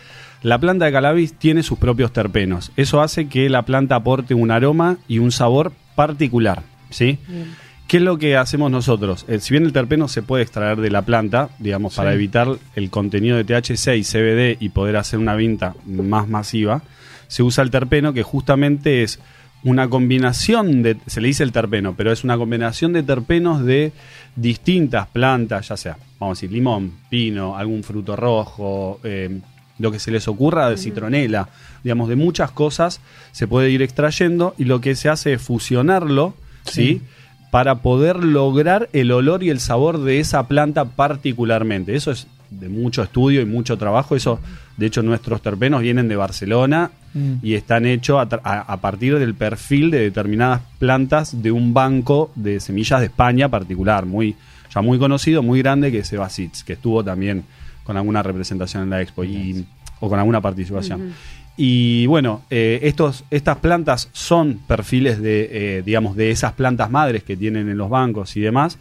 La 0.42 0.58
planta 0.58 0.86
de 0.86 0.94
cannabis 0.94 1.34
tiene 1.34 1.64
sus 1.64 1.78
propios 1.78 2.14
terpenos. 2.14 2.72
Eso 2.78 3.02
hace 3.02 3.28
que 3.28 3.50
la 3.50 3.64
planta 3.64 3.96
aporte 3.96 4.34
un 4.34 4.52
aroma 4.52 4.96
y 5.10 5.20
un 5.20 5.34
sabor 5.34 5.74
particular, 5.96 6.62
¿sí? 6.90 7.20
Bien. 7.28 7.48
¿Qué 7.90 7.98
es 7.98 8.04
lo 8.04 8.20
que 8.20 8.38
hacemos 8.38 8.70
nosotros? 8.70 9.26
Eh, 9.28 9.40
si 9.40 9.52
bien 9.52 9.66
el 9.66 9.74
terpeno 9.74 10.08
se 10.08 10.22
puede 10.22 10.44
extraer 10.44 10.80
de 10.80 10.92
la 10.92 11.02
planta, 11.02 11.50
digamos, 11.58 11.96
para 11.96 12.14
evitar 12.14 12.48
el 12.76 12.92
contenido 12.92 13.36
de 13.36 13.44
THC 13.44 13.96
y 13.96 14.04
CBD 14.04 14.58
y 14.60 14.70
poder 14.70 14.96
hacer 14.96 15.18
una 15.18 15.34
venta 15.34 15.74
más 15.88 16.28
masiva, 16.28 16.84
se 17.28 17.42
usa 17.42 17.64
el 17.64 17.72
terpeno 17.72 18.14
que 18.14 18.22
justamente 18.22 19.02
es 19.02 19.20
una 19.64 19.90
combinación 19.90 20.84
de, 20.84 20.98
se 21.08 21.20
le 21.20 21.30
dice 21.30 21.42
el 21.42 21.52
terpeno, 21.52 21.96
pero 21.98 22.12
es 22.12 22.24
una 22.24 22.38
combinación 22.38 22.94
de 22.94 23.02
terpenos 23.02 23.66
de 23.66 23.92
distintas 24.36 25.08
plantas, 25.08 25.70
ya 25.70 25.76
sea, 25.76 25.98
vamos 26.20 26.38
a 26.38 26.42
decir, 26.42 26.52
limón, 26.52 26.94
pino, 27.10 27.58
algún 27.58 27.84
fruto 27.84 28.16
rojo, 28.16 29.00
eh, 29.04 29.40
lo 29.80 29.92
que 29.92 29.98
se 29.98 30.12
les 30.12 30.28
ocurra 30.28 30.70
de 30.70 30.78
citronela, 30.78 31.50
digamos, 31.84 32.08
de 32.08 32.18
muchas 32.18 32.52
cosas 32.52 33.02
se 33.32 33.48
puede 33.48 33.72
ir 33.72 33.82
extrayendo 33.82 34.54
y 34.60 34.66
lo 34.66 34.80
que 34.80 34.94
se 34.94 35.10
hace 35.10 35.34
es 35.34 35.42
fusionarlo, 35.42 36.36
¿sí? 36.66 37.02
Para 37.52 37.76
poder 37.76 38.24
lograr 38.24 38.90
el 38.94 39.12
olor 39.12 39.44
y 39.44 39.50
el 39.50 39.60
sabor 39.60 40.00
de 40.04 40.20
esa 40.20 40.48
planta 40.48 40.86
particularmente. 40.86 41.96
Eso 41.96 42.12
es 42.12 42.28
de 42.50 42.70
mucho 42.70 43.04
estudio 43.04 43.42
y 43.42 43.46
mucho 43.46 43.78
trabajo. 43.78 44.16
Eso, 44.16 44.40
de 44.78 44.86
hecho, 44.88 45.02
nuestros 45.04 45.42
terpenos 45.42 45.82
vienen 45.82 46.08
de 46.08 46.16
Barcelona 46.16 46.92
Mm. 47.14 47.34
y 47.42 47.56
están 47.56 47.88
hechos 47.88 48.20
a, 48.20 48.30
tra- 48.30 48.42
a- 48.44 48.62
a 48.72 48.78
partir 48.82 49.18
del 49.18 49.34
perfil 49.34 49.90
de 49.90 50.00
determinadas 50.00 50.62
plantas 50.78 51.42
de 51.42 51.52
un 51.52 51.74
banco 51.74 52.32
de 52.36 52.60
semillas 52.60 53.00
de 53.00 53.08
España 53.08 53.50
particular, 53.50 54.06
muy 54.06 54.36
ya 54.72 54.82
muy 54.84 55.00
conocido, 55.00 55.42
muy 55.42 55.60
grande, 55.64 55.92
que 55.92 56.00
es 56.00 56.14
Evasits, 56.14 56.64
que 56.64 56.74
estuvo 56.74 57.04
también 57.04 57.46
con 57.84 57.98
alguna 57.98 58.22
representación 58.22 58.84
en 58.84 58.92
la 58.92 59.02
expo 59.02 59.24
y, 59.24 59.66
o 60.00 60.08
con 60.08 60.20
alguna 60.20 60.40
participación. 60.40 61.14
Y 61.62 62.06
bueno, 62.06 62.44
eh, 62.50 62.80
estos, 62.84 63.26
estas 63.32 63.58
plantas 63.58 64.08
son 64.14 64.62
perfiles 64.66 65.22
de, 65.22 65.50
eh, 65.52 65.84
digamos, 65.86 66.16
de 66.16 66.32
esas 66.32 66.54
plantas 66.54 66.90
madres 66.90 67.26
que 67.26 67.36
tienen 67.36 67.68
en 67.68 67.78
los 67.78 67.90
bancos 67.90 68.38
y 68.38 68.40
demás. 68.40 68.80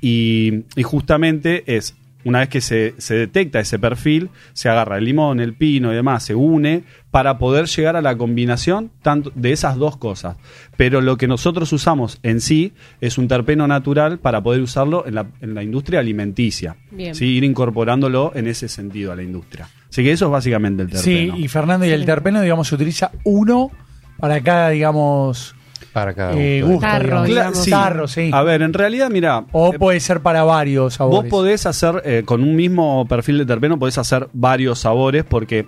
Y, 0.00 0.64
y 0.74 0.82
justamente 0.82 1.62
es, 1.76 1.94
una 2.24 2.40
vez 2.40 2.48
que 2.48 2.60
se, 2.60 2.94
se 2.98 3.14
detecta 3.14 3.60
ese 3.60 3.78
perfil, 3.78 4.28
se 4.54 4.68
agarra 4.68 4.98
el 4.98 5.04
limón, 5.04 5.38
el 5.38 5.54
pino 5.54 5.92
y 5.92 5.94
demás, 5.94 6.24
se 6.24 6.34
une 6.34 6.82
para 7.12 7.38
poder 7.38 7.66
llegar 7.66 7.94
a 7.94 8.02
la 8.02 8.18
combinación 8.18 8.90
tanto 9.02 9.30
de 9.36 9.52
esas 9.52 9.76
dos 9.76 9.96
cosas. 9.96 10.36
Pero 10.76 11.00
lo 11.02 11.16
que 11.16 11.28
nosotros 11.28 11.72
usamos 11.72 12.18
en 12.24 12.40
sí 12.40 12.72
es 13.00 13.18
un 13.18 13.28
terpeno 13.28 13.68
natural 13.68 14.18
para 14.18 14.42
poder 14.42 14.62
usarlo 14.62 15.06
en 15.06 15.14
la, 15.14 15.28
en 15.40 15.54
la 15.54 15.62
industria 15.62 16.00
alimenticia. 16.00 16.74
Bien. 16.90 17.14
¿sí? 17.14 17.26
Ir 17.26 17.44
incorporándolo 17.44 18.32
en 18.34 18.48
ese 18.48 18.66
sentido 18.66 19.12
a 19.12 19.14
la 19.14 19.22
industria. 19.22 19.68
Así 19.90 20.02
que 20.04 20.12
eso 20.12 20.26
es 20.26 20.30
básicamente 20.30 20.84
el 20.84 20.92
Sí, 20.96 21.14
terpeno. 21.26 21.36
y 21.38 21.48
Fernando, 21.48 21.86
y 21.86 21.90
el 21.90 22.04
terpeno, 22.04 22.40
digamos, 22.40 22.68
se 22.68 22.74
utiliza 22.76 23.10
uno 23.24 23.70
para 24.18 24.40
cada, 24.40 24.70
digamos, 24.70 25.54
Para 25.92 26.14
cada 26.14 26.32
eh, 26.38 26.60
gusto. 26.62 26.74
gusto, 26.74 26.86
Tarro, 26.86 27.06
digamos. 27.24 27.28
digamos. 27.28 27.58
sí. 27.64 27.70
Tarro, 27.70 28.08
sí. 28.08 28.30
A 28.32 28.42
ver, 28.42 28.62
en 28.62 28.72
realidad, 28.72 29.10
mira. 29.10 29.44
O 29.52 29.74
eh, 29.74 29.78
puede 29.78 29.98
ser 30.00 30.20
para 30.20 30.44
varios 30.44 30.94
sabores. 30.94 31.22
Vos 31.22 31.28
podés 31.30 31.66
hacer, 31.66 32.02
eh, 32.04 32.22
con 32.24 32.42
un 32.42 32.54
mismo 32.54 33.04
perfil 33.08 33.38
de 33.38 33.46
terpeno, 33.46 33.78
podés 33.78 33.98
hacer 33.98 34.28
varios 34.32 34.78
sabores 34.78 35.24
porque 35.24 35.66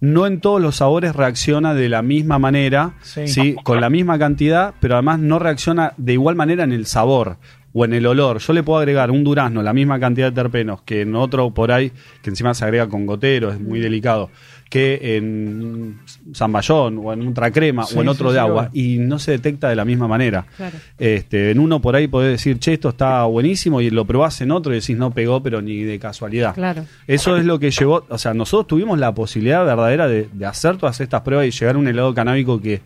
no 0.00 0.26
en 0.26 0.40
todos 0.40 0.60
los 0.62 0.76
sabores 0.76 1.14
reacciona 1.14 1.74
de 1.74 1.88
la 1.90 2.00
misma 2.02 2.38
manera, 2.38 2.94
Sí. 3.02 3.28
sí. 3.28 3.56
con 3.62 3.80
la 3.82 3.90
misma 3.90 4.18
cantidad, 4.18 4.74
pero 4.80 4.94
además 4.94 5.18
no 5.20 5.38
reacciona 5.38 5.92
de 5.98 6.14
igual 6.14 6.34
manera 6.36 6.64
en 6.64 6.72
el 6.72 6.86
sabor 6.86 7.36
o 7.72 7.84
en 7.84 7.94
el 7.94 8.06
olor. 8.06 8.38
Yo 8.38 8.52
le 8.52 8.62
puedo 8.62 8.78
agregar 8.78 9.10
un 9.10 9.24
durazno, 9.24 9.62
la 9.62 9.72
misma 9.72 10.00
cantidad 10.00 10.30
de 10.30 10.34
terpenos, 10.34 10.82
que 10.82 11.02
en 11.02 11.14
otro 11.14 11.50
por 11.52 11.72
ahí, 11.72 11.92
que 12.22 12.30
encima 12.30 12.54
se 12.54 12.64
agrega 12.64 12.88
con 12.88 13.06
gotero, 13.06 13.50
es 13.52 13.60
muy 13.60 13.80
delicado, 13.80 14.30
que 14.68 15.16
en 15.16 16.00
zamballón 16.34 16.98
o 16.98 17.12
en 17.12 17.28
otra 17.28 17.50
crema 17.50 17.84
Sí, 17.84 17.96
o 17.96 18.02
en 18.02 18.08
otro 18.08 18.28
sí, 18.28 18.34
de 18.34 18.40
agua, 18.40 18.70
y 18.72 18.98
no 18.98 19.18
se 19.18 19.32
detecta 19.32 19.68
de 19.68 19.76
la 19.76 19.84
misma 19.84 20.08
manera. 20.08 20.46
Claro. 20.56 20.76
Este, 20.98 21.50
en 21.50 21.58
uno 21.58 21.80
por 21.80 21.96
ahí 21.96 22.08
podés 22.08 22.32
decir, 22.32 22.58
che, 22.58 22.74
esto 22.74 22.90
está 22.90 23.24
buenísimo, 23.24 23.80
y 23.80 23.90
lo 23.90 24.04
probás 24.04 24.40
en 24.40 24.50
otro 24.50 24.72
y 24.72 24.80
decís, 24.80 24.96
no 24.96 25.12
pegó, 25.12 25.42
pero 25.42 25.62
ni 25.62 25.82
de 25.82 25.98
casualidad. 25.98 26.54
Claro. 26.54 26.84
Eso 27.06 27.36
es 27.36 27.44
lo 27.44 27.58
que 27.58 27.70
llevó, 27.70 28.04
o 28.08 28.18
sea, 28.18 28.34
nosotros 28.34 28.66
tuvimos 28.66 28.98
la 28.98 29.14
posibilidad 29.14 29.64
verdadera 29.64 30.08
de, 30.08 30.28
de 30.32 30.46
hacer 30.46 30.76
todas 30.76 31.00
estas 31.00 31.22
pruebas 31.22 31.46
y 31.46 31.50
llegar 31.50 31.76
a 31.76 31.78
un 31.78 31.86
helado 31.88 32.14
canábico 32.14 32.60
que, 32.60 32.80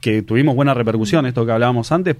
que 0.00 0.22
tuvimos 0.22 0.54
buena 0.54 0.74
repercusión, 0.74 1.26
esto 1.26 1.46
que 1.46 1.52
hablábamos 1.52 1.90
antes, 1.92 2.16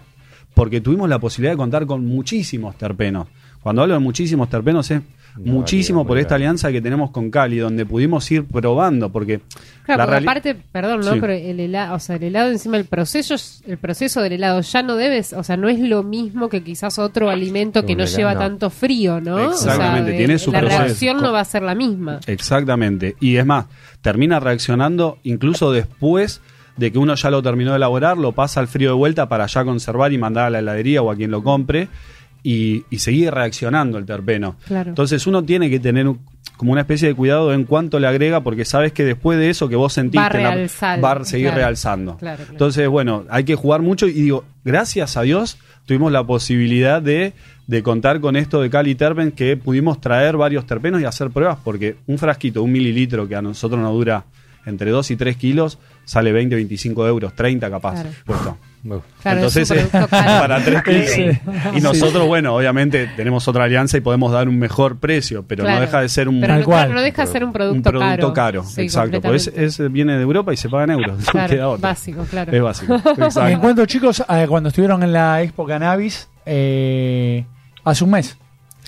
porque 0.54 0.80
tuvimos 0.80 1.08
la 1.08 1.18
posibilidad 1.18 1.52
de 1.52 1.56
contar 1.58 1.86
con 1.86 2.04
muchísimos 2.06 2.76
terpenos. 2.76 3.28
Cuando 3.62 3.82
hablo 3.82 3.94
de 3.94 4.00
muchísimos 4.00 4.48
terpenos 4.50 4.90
es 4.90 5.00
muchísimo 5.36 6.06
por 6.06 6.18
esta 6.18 6.34
alianza 6.34 6.70
que 6.70 6.82
tenemos 6.82 7.10
con 7.10 7.30
Cali, 7.30 7.56
donde 7.56 7.86
pudimos 7.86 8.30
ir 8.30 8.44
probando, 8.44 9.10
porque 9.10 9.40
Claro, 9.84 10.10
la 10.10 10.18
aparte, 10.18 10.54
perdón, 10.54 11.00
¿no? 11.00 11.14
Sí. 11.14 11.20
Pero 11.20 11.32
el 11.32 11.58
helado, 11.58 11.94
o 11.94 11.98
sea, 11.98 12.16
el 12.16 12.24
helado 12.24 12.50
encima, 12.50 12.76
el 12.76 12.84
proceso, 12.84 13.34
el 13.66 13.78
proceso 13.78 14.20
del 14.20 14.32
helado 14.34 14.60
ya 14.60 14.82
no 14.82 14.94
debes, 14.96 15.32
o 15.32 15.42
sea, 15.42 15.56
no 15.56 15.68
es 15.68 15.80
lo 15.80 16.02
mismo 16.02 16.48
que 16.50 16.62
quizás 16.62 16.98
otro 16.98 17.30
alimento 17.30 17.86
que 17.86 17.96
no 17.96 18.02
helado, 18.02 18.16
lleva 18.18 18.34
no. 18.34 18.40
tanto 18.40 18.68
frío, 18.70 19.20
¿no? 19.20 19.38
Exactamente, 19.52 20.02
o 20.02 20.06
sea, 20.08 20.16
tiene 20.18 20.32
de- 20.34 20.38
su 20.38 20.52
La 20.52 20.60
proceso. 20.60 20.82
reacción 20.82 21.16
no 21.22 21.32
va 21.32 21.40
a 21.40 21.44
ser 21.46 21.62
la 21.62 21.74
misma. 21.74 22.20
Exactamente. 22.26 23.16
Y 23.20 23.36
es 23.36 23.46
más, 23.46 23.66
termina 24.02 24.38
reaccionando 24.38 25.18
incluso 25.22 25.72
después 25.72 26.42
de 26.76 26.90
que 26.92 26.98
uno 26.98 27.14
ya 27.14 27.30
lo 27.30 27.42
terminó 27.42 27.70
de 27.72 27.76
elaborar, 27.76 28.16
lo 28.18 28.32
pasa 28.32 28.60
al 28.60 28.68
frío 28.68 28.90
de 28.90 28.94
vuelta 28.96 29.28
para 29.28 29.46
ya 29.46 29.64
conservar 29.64 30.12
y 30.12 30.18
mandar 30.18 30.46
a 30.46 30.50
la 30.50 30.58
heladería 30.60 31.02
o 31.02 31.10
a 31.10 31.16
quien 31.16 31.30
lo 31.30 31.42
compre 31.42 31.88
y, 32.42 32.84
y 32.90 32.98
seguir 32.98 33.32
reaccionando 33.32 33.98
el 33.98 34.06
terpeno. 34.06 34.56
Claro. 34.66 34.88
Entonces 34.90 35.26
uno 35.26 35.42
tiene 35.44 35.70
que 35.70 35.78
tener 35.78 36.08
un- 36.08 36.18
como 36.56 36.72
una 36.72 36.82
especie 36.82 37.08
de 37.08 37.14
cuidado 37.14 37.52
en 37.52 37.64
cuánto 37.64 37.98
le 37.98 38.06
agrega 38.06 38.40
porque 38.42 38.64
sabes 38.64 38.92
que 38.92 39.04
después 39.04 39.36
de 39.38 39.50
eso 39.50 39.68
que 39.68 39.74
vos 39.76 39.92
sentiste 39.92 40.18
Va 40.20 40.26
a 40.26 40.28
realzar, 40.28 41.02
va 41.04 41.12
a 41.12 41.24
seguir 41.24 41.46
claro. 41.48 41.60
realzando. 41.60 42.16
Claro. 42.18 42.44
Entonces, 42.50 42.88
bueno, 42.88 43.24
hay 43.30 43.44
que 43.44 43.54
jugar 43.56 43.82
mucho 43.82 44.06
y 44.06 44.12
digo, 44.12 44.44
gracias 44.64 45.16
a 45.16 45.22
Dios 45.22 45.58
tuvimos 45.86 46.12
la 46.12 46.24
posibilidad 46.24 47.02
de, 47.02 47.32
de 47.66 47.82
contar 47.82 48.20
con 48.20 48.36
esto 48.36 48.60
de 48.60 48.70
Cali 48.70 48.94
Terpen 48.94 49.32
que 49.32 49.56
pudimos 49.56 50.00
traer 50.00 50.36
varios 50.36 50.64
terpenos 50.66 51.00
y 51.00 51.04
hacer 51.04 51.30
pruebas 51.30 51.58
porque 51.64 51.96
un 52.06 52.18
frasquito, 52.18 52.62
un 52.62 52.70
mililitro 52.72 53.26
que 53.28 53.34
a 53.34 53.42
nosotros 53.42 53.80
nos 53.80 53.92
dura 53.92 54.24
entre 54.64 54.90
2 54.90 55.10
y 55.10 55.16
3 55.16 55.36
kilos, 55.36 55.78
sale 56.04 56.32
20, 56.32 56.54
25 56.56 57.06
euros, 57.06 57.34
30 57.34 57.70
capaz. 57.70 57.94
Claro. 57.94 58.08
puesto. 58.24 58.56
Claro, 59.22 59.38
Entonces, 59.38 59.70
es 59.70 59.86
caro. 59.90 60.08
para 60.10 60.64
3 60.64 60.82
kilos. 60.82 61.10
Sí. 61.10 61.24
Y 61.76 61.80
nosotros, 61.80 62.26
bueno, 62.26 62.56
obviamente 62.56 63.08
tenemos 63.16 63.46
otra 63.46 63.62
alianza 63.64 63.96
y 63.96 64.00
podemos 64.00 64.32
dar 64.32 64.48
un 64.48 64.58
mejor 64.58 64.98
precio, 64.98 65.44
pero 65.46 65.62
Claro. 65.62 65.76
no 65.78 65.86
deja 65.86 66.00
de 66.00 66.08
ser 66.08 66.28
un, 66.28 66.40
Pero 66.40 66.64
cual. 66.64 66.92
no 66.92 67.00
deja 67.00 67.24
de 67.24 67.30
ser 67.30 67.44
un 67.44 67.52
producto, 67.52 67.90
un 67.90 67.96
producto 67.98 68.32
caro. 68.32 68.64
Sí, 68.64 68.80
exacto. 68.82 69.20
Pues 69.20 69.46
es, 69.54 69.78
viene 69.92 70.16
de 70.16 70.22
Europa 70.22 70.52
y 70.52 70.56
se 70.56 70.68
paga 70.68 70.84
en 70.84 70.90
euros. 70.90 71.18
Claro, 71.30 71.78
básico, 71.78 72.24
claro. 72.28 72.50
Es 72.50 72.60
básico. 72.60 72.94
Me 73.16 73.26
Exacto. 73.26 73.46
encuentro, 73.48 73.86
chicos, 73.86 74.24
eh, 74.28 74.46
cuando 74.48 74.70
estuvieron 74.70 75.00
en 75.04 75.12
la 75.12 75.42
Expo 75.42 75.64
Cannabis 75.64 76.28
eh, 76.44 77.44
hace 77.84 78.02
un 78.02 78.10
mes. 78.10 78.36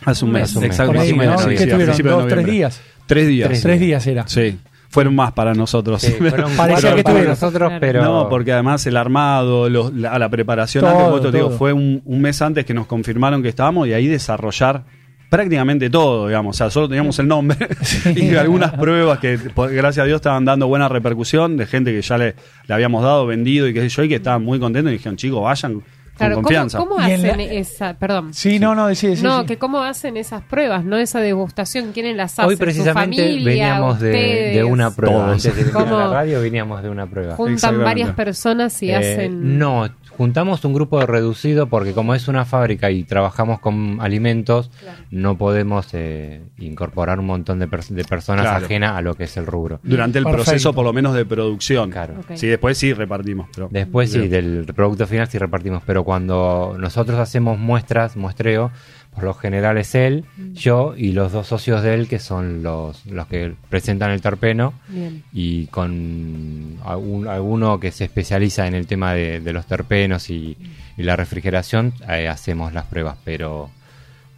Hace 0.05 0.25
un 0.25 0.33
mes. 0.33 0.43
Hace 0.43 0.59
un 0.59 0.63
mes. 0.63 0.71
Exacto. 0.73 0.87
Por 0.91 0.97
más 0.97 1.05
ahí, 1.07 1.13
o 1.13 1.17
menos, 1.17 1.37
¿no? 1.37 1.43
sí, 1.43 1.49
¿Qué 1.51 1.57
sí, 1.57 1.63
a 1.63 1.67
estuvieron? 1.67 1.87
principios 1.87 2.17
de 2.17 2.23
¿Dos, 2.23 2.33
tres 2.33 2.47
días? 2.47 2.81
Tres 3.07 3.29
días. 3.29 3.49
Tres 3.49 3.63
Tres 3.63 3.81
días 3.81 4.07
era. 4.09 4.27
Sí. 4.27 4.59
Fueron 4.95 5.15
más 5.17 5.33
para 5.33 5.55
nosotros. 5.55 6.01
Sí, 6.01 6.13
fueron 6.13 6.53
Parecía 6.57 6.95
que 6.95 7.03
para 7.03 7.25
nosotros, 7.25 7.73
pero 7.81 8.03
No, 8.05 8.29
porque 8.29 8.53
además 8.53 8.87
el 8.87 8.97
armado, 8.97 9.69
los- 9.69 9.93
la, 9.93 10.17
la 10.21 10.29
preparación, 10.29 10.85
Todo, 10.85 11.17
antes, 11.17 11.31
te 11.33 11.37
digo, 11.37 11.51
fue 11.51 11.73
un, 11.73 12.01
un 12.05 12.21
mes 12.21 12.41
antes 12.41 12.65
que 12.65 12.73
nos 12.75 12.87
confirmaron 12.87 13.43
que 13.43 13.49
estábamos 13.49 13.89
y 13.89 13.93
ahí 13.93 14.07
desarrollar 14.07 14.85
prácticamente 15.29 15.91
todo, 15.91 16.29
digamos. 16.29 16.55
O 16.55 16.59
sea, 16.59 16.71
solo 16.71 16.89
teníamos 16.89 17.19
el 17.19 17.27
nombre 17.27 17.57
y 18.15 18.37
algunas 18.37 18.73
pruebas 18.75 19.19
que, 19.19 19.37
por- 19.37 19.73
gracias 19.73 20.05
a 20.05 20.07
Dios, 20.07 20.17
estaban 20.19 20.45
dando 20.45 20.69
buena 20.69 20.89
repercusión 20.89 21.57
de 21.57 21.67
gente 21.67 21.93
que 21.93 22.01
ya 22.03 22.17
le, 22.17 22.37
le 22.69 22.75
habíamos 22.75 23.03
dado, 23.03 23.27
vendido 23.27 23.67
y 23.67 23.75
qué 23.75 23.81
sé 23.81 23.89
yo, 23.89 24.05
y 24.05 24.09
que 24.09 24.15
estaban 24.15 24.45
muy 24.45 24.61
contentos 24.61 24.91
y 24.93 24.99
dijeron, 24.99 25.17
chicos, 25.17 25.43
vayan 25.43 25.83
Claro, 26.17 26.35
con 26.37 26.45
¿cómo, 26.45 26.49
confianza. 26.57 26.79
cómo 26.79 27.01
en 27.01 27.13
hacen 27.27 27.37
la- 27.39 27.43
esa, 27.45 27.95
perdón? 27.95 28.33
Sí, 28.35 28.59
no, 28.59 28.75
no, 28.75 28.87
decía, 28.87 29.11
decía, 29.11 29.29
no, 29.29 29.41
sí. 29.41 29.47
que 29.47 29.59
cómo 29.59 29.83
hacen 29.83 30.17
esas 30.17 30.43
pruebas, 30.43 30.85
¿no? 30.85 30.97
Esa 30.97 31.21
degustación, 31.21 31.91
¿quiénes 31.93 32.17
las 32.17 32.33
hacen? 32.35 32.45
hoy 32.47 32.55
¿Su 32.55 32.59
precisamente 32.61 33.17
familia, 33.23 33.45
veníamos 33.45 34.01
de, 34.01 34.11
de 34.55 34.65
una 34.65 34.91
prueba. 34.93 35.17
Todos. 35.17 35.31
Antes 35.33 35.45
de 35.57 35.63
venir 35.65 35.77
a 35.77 35.81
¿Cómo? 35.81 35.99
la 35.99 36.09
radio 36.09 36.41
veníamos 36.41 36.83
de 36.83 36.89
una 36.91 37.07
prueba. 37.07 37.35
Juntan 37.35 37.83
varias 37.83 38.11
personas 38.15 38.81
y 38.83 38.91
Eh, 38.91 38.97
hacen... 38.97 39.59
No, 39.59 39.89
juntamos 40.17 40.65
un 40.65 40.73
grupo 40.75 41.05
reducido 41.07 41.67
porque 41.69 41.93
como 41.93 42.15
es 42.15 42.29
una 42.29 42.45
fábrica 42.45 42.91
y 42.91 43.05
trabajamos 43.05 43.61
con 43.61 43.99
alimentos, 44.01 44.71
Claro. 44.81 44.99
no 45.11 45.37
podemos 45.39 45.89
eh, 45.93 46.43
incorporar 46.59 47.19
un 47.21 47.27
montón 47.27 47.59
de, 47.59 47.69
pers- 47.69 47.89
de 47.89 48.05
personas 48.05 48.47
Claro. 48.47 48.65
ajenas 48.65 48.93
a 48.97 49.01
lo 49.03 49.15
que 49.15 49.25
es 49.25 49.37
el 49.37 49.47
rubro. 49.47 49.81
Durante 49.83 50.19
el 50.19 50.25
Perfecto. 50.25 50.45
proceso, 50.45 50.73
por 50.73 50.85
lo 50.85 50.93
menos, 50.93 51.15
de 51.15 51.25
producción. 51.27 51.91
Claro. 51.91 52.15
Sí, 52.35 52.47
después 52.47 52.79
sí 52.79 52.93
repartimos. 52.93 53.49
Pero 53.55 53.69
Después 53.71 54.11
sí, 54.13 54.29
del 54.29 54.65
producto 54.75 55.07
final 55.07 55.27
sí 55.29 55.39
repartimos, 55.39 55.83
pero 55.87 56.05
cuando 56.05 56.77
nosotros 56.79 57.19
hacemos 57.19 57.59
muestras, 57.59 58.17
muestreo, 58.17 58.71
por 59.15 59.25
lo 59.25 59.35
general 59.35 59.79
es 59.79 59.95
él, 59.95 60.25
yo 60.55 60.95
y 60.97 61.13
los 61.13 61.33
dos 61.33 61.47
socios 61.47 61.83
de 61.83 61.95
él 61.95 62.09
que 62.09 62.19
son 62.19 62.63
los, 62.63 63.07
los 63.07 63.27
que 63.29 63.55
presentan 63.71 64.11
el 64.11 64.21
terpeno 64.21 64.75
Bien. 64.89 65.23
y 65.33 65.67
con 65.67 66.79
algún- 66.85 67.29
alguno 67.29 67.79
que 67.81 67.93
se 67.93 68.05
especializa 68.05 68.67
en 68.67 68.75
el 68.75 68.87
tema 68.87 69.15
de, 69.15 69.41
de 69.41 69.53
los 69.53 69.67
terpenos 69.67 70.31
y, 70.31 70.57
y 70.97 71.03
la 71.03 71.17
refrigeración, 71.17 71.93
eh, 72.09 72.29
hacemos 72.29 72.73
las 72.73 72.87
pruebas, 72.87 73.17
pero 73.25 73.71